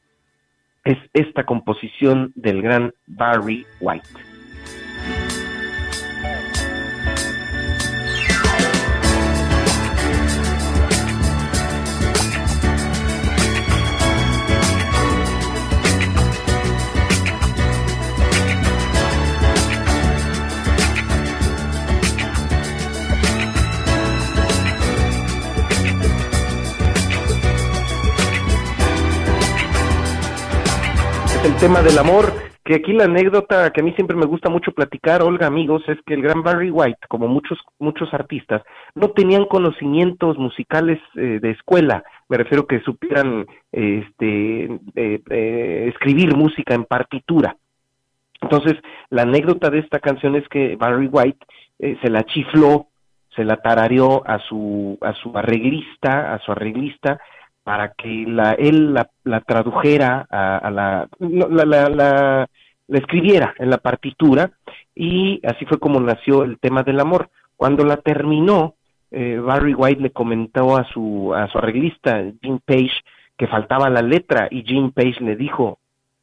[0.85, 4.30] Es esta composición del gran Barry White.
[31.43, 32.33] El tema del amor,
[32.63, 35.97] que aquí la anécdota que a mí siempre me gusta mucho platicar, Olga, amigos, es
[36.05, 38.61] que el gran Barry White, como muchos muchos artistas,
[38.93, 44.65] no tenían conocimientos musicales eh, de escuela, me refiero que supieran este
[44.95, 47.57] eh, eh, escribir música en partitura.
[48.39, 48.75] Entonces,
[49.09, 51.45] la anécdota de esta canción es que Barry White
[51.79, 52.87] se la chifló,
[53.35, 57.19] se la tarareó a su a su arreglista, a su arreglista
[57.63, 62.47] para que la, él la, la tradujera a, a la, la,
[62.87, 64.51] escribiera en la partitura
[64.95, 67.29] y así fue como nació el tema del amor.
[67.55, 68.75] Cuando la terminó,
[69.11, 72.91] eh, Barry White le comentó a su, a su arreglista, Jim Page,
[73.37, 75.79] que faltaba la letra y Jim Page le dijo,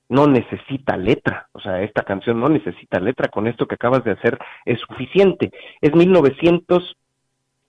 [0.09, 4.13] no necesita letra, o sea, esta canción no necesita letra, con esto que acabas de
[4.13, 5.53] hacer es suficiente.
[5.81, 6.97] Es 1900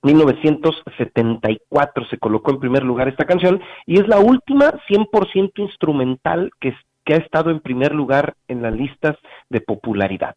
[0.02, 6.76] 1974 se colocó en primer lugar esta canción y es la última 100% instrumental que,
[7.04, 9.18] que ha estado en primer lugar en las listas
[9.50, 10.36] de popularidad.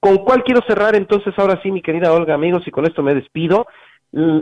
[0.00, 2.66] ¿Con cuál quiero cerrar entonces ahora sí, mi querida Olga, amigos?
[2.66, 3.66] Y con esto me despido.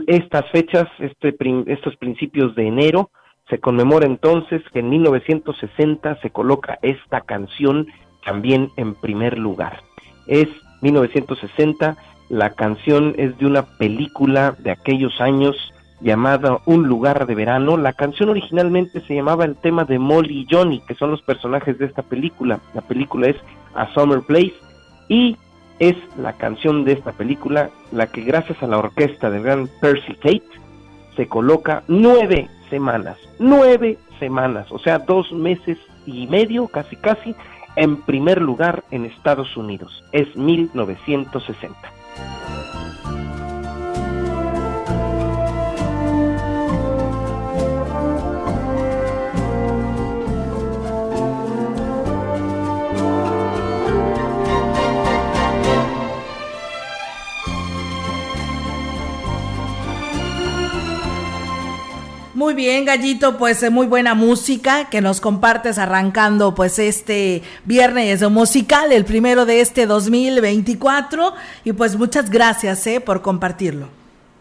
[0.07, 1.35] Estas fechas, este,
[1.67, 3.11] estos principios de enero,
[3.49, 7.87] se conmemora entonces que en 1960 se coloca esta canción
[8.25, 9.83] también en primer lugar.
[10.25, 10.47] Es
[10.81, 11.97] 1960
[12.31, 15.53] la canción es de una película de aquellos años
[15.99, 17.75] llamada Un lugar de verano.
[17.75, 21.77] La canción originalmente se llamaba el tema de Molly y Johnny, que son los personajes
[21.77, 22.61] de esta película.
[22.73, 23.35] La película es
[23.75, 24.53] A Summer Place
[25.09, 25.35] y
[25.79, 30.13] es la canción de esta película la que gracias a la orquesta del gran Percy
[30.13, 30.43] Tate
[31.17, 37.35] se coloca nueve semanas, nueve semanas, o sea, dos meses y medio, casi casi,
[37.75, 40.01] en primer lugar en Estados Unidos.
[40.13, 42.00] Es 1960.
[42.15, 43.20] Thank you.
[62.41, 68.91] Muy bien, Gallito, pues muy buena música que nos compartes arrancando pues este viernes musical,
[68.91, 71.33] el primero de este 2024
[71.65, 73.89] y pues muchas gracias eh, por compartirlo.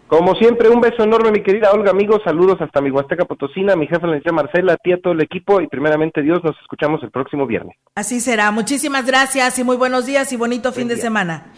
[0.06, 3.86] Como siempre, un beso enorme, mi querida Olga, amigos, saludos hasta mi Huasteca Potosina, mi
[3.86, 7.02] jefa la licenciada Marcela, a ti, a todo el equipo y primeramente Dios, nos escuchamos
[7.02, 7.76] el próximo viernes.
[7.96, 8.50] Así será.
[8.50, 11.52] Muchísimas gracias y muy buenos días y bonito fin de semana.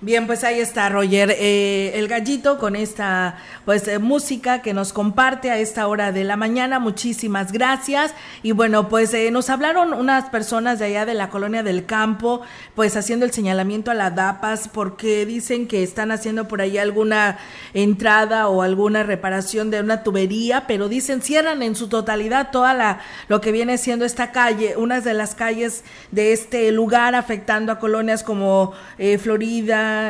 [0.00, 4.92] Bien, pues ahí está Roger, eh, el gallito con esta pues eh, música que nos
[4.92, 6.78] comparte a esta hora de la mañana.
[6.78, 8.14] Muchísimas gracias.
[8.44, 12.42] Y bueno, pues eh, nos hablaron unas personas de allá de la colonia del campo,
[12.76, 17.36] pues haciendo el señalamiento a la DAPAS porque dicen que están haciendo por ahí alguna
[17.74, 23.00] entrada o alguna reparación de una tubería, pero dicen cierran en su totalidad toda la
[23.26, 25.82] lo que viene siendo esta calle, unas de las calles
[26.12, 29.18] de este lugar afectando a colonias como eh,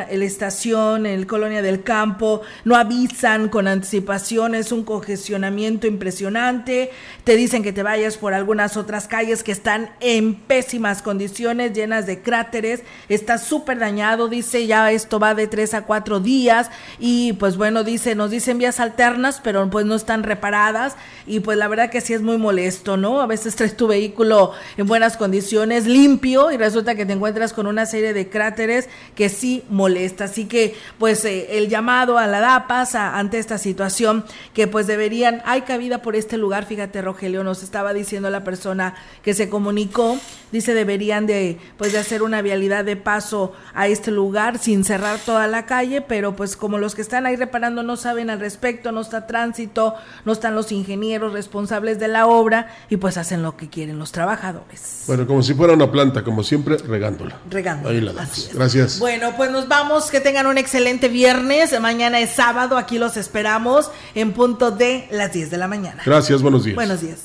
[0.09, 6.91] El Estación, el Colonia del Campo, no avisan con anticipación, es un congestionamiento impresionante,
[7.23, 12.05] te dicen que te vayas por algunas otras calles que están en pésimas condiciones, llenas
[12.05, 16.69] de cráteres, está súper dañado, dice ya esto va de tres a cuatro días
[16.99, 21.57] y pues bueno, dice, nos dicen vías alternas, pero pues no están reparadas y pues
[21.57, 23.21] la verdad que sí es muy molesto, ¿no?
[23.21, 27.67] A veces traes tu vehículo en buenas condiciones, limpio y resulta que te encuentras con
[27.67, 30.25] una serie de cráteres que sí molesta.
[30.25, 34.87] Así que, pues, eh, el llamado a la DAPAS a- ante esta situación, que pues
[34.87, 39.49] deberían, hay cabida por este lugar, fíjate, Rogelio, nos estaba diciendo la persona que se
[39.49, 40.17] comunicó,
[40.51, 45.19] dice deberían de, pues, de hacer una vialidad de paso a este lugar sin cerrar
[45.19, 48.91] toda la calle, pero pues como los que están ahí reparando no saben al respecto,
[48.91, 49.95] no está tránsito,
[50.25, 54.11] no están los ingenieros responsables de la obra y pues hacen lo que quieren los
[54.11, 55.03] trabajadores.
[55.07, 57.37] Bueno, como si fuera una planta, como siempre, regándola.
[57.49, 58.13] Regándola, Ahí la.
[58.53, 58.99] Gracias.
[58.99, 61.77] Bueno, pues nos vamos, que tengan un excelente viernes.
[61.81, 66.01] Mañana es sábado, aquí los esperamos en punto de las 10 de la mañana.
[66.05, 66.75] Gracias, buenos días.
[66.75, 67.19] Buenos días.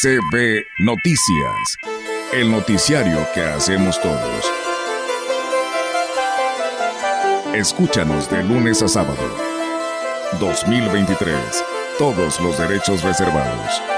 [0.00, 1.76] CB Noticias,
[2.32, 4.52] el noticiario que hacemos todos.
[7.54, 9.16] Escúchanos de lunes a sábado.
[10.40, 11.64] 2023.
[11.98, 13.97] Todos los derechos reservados.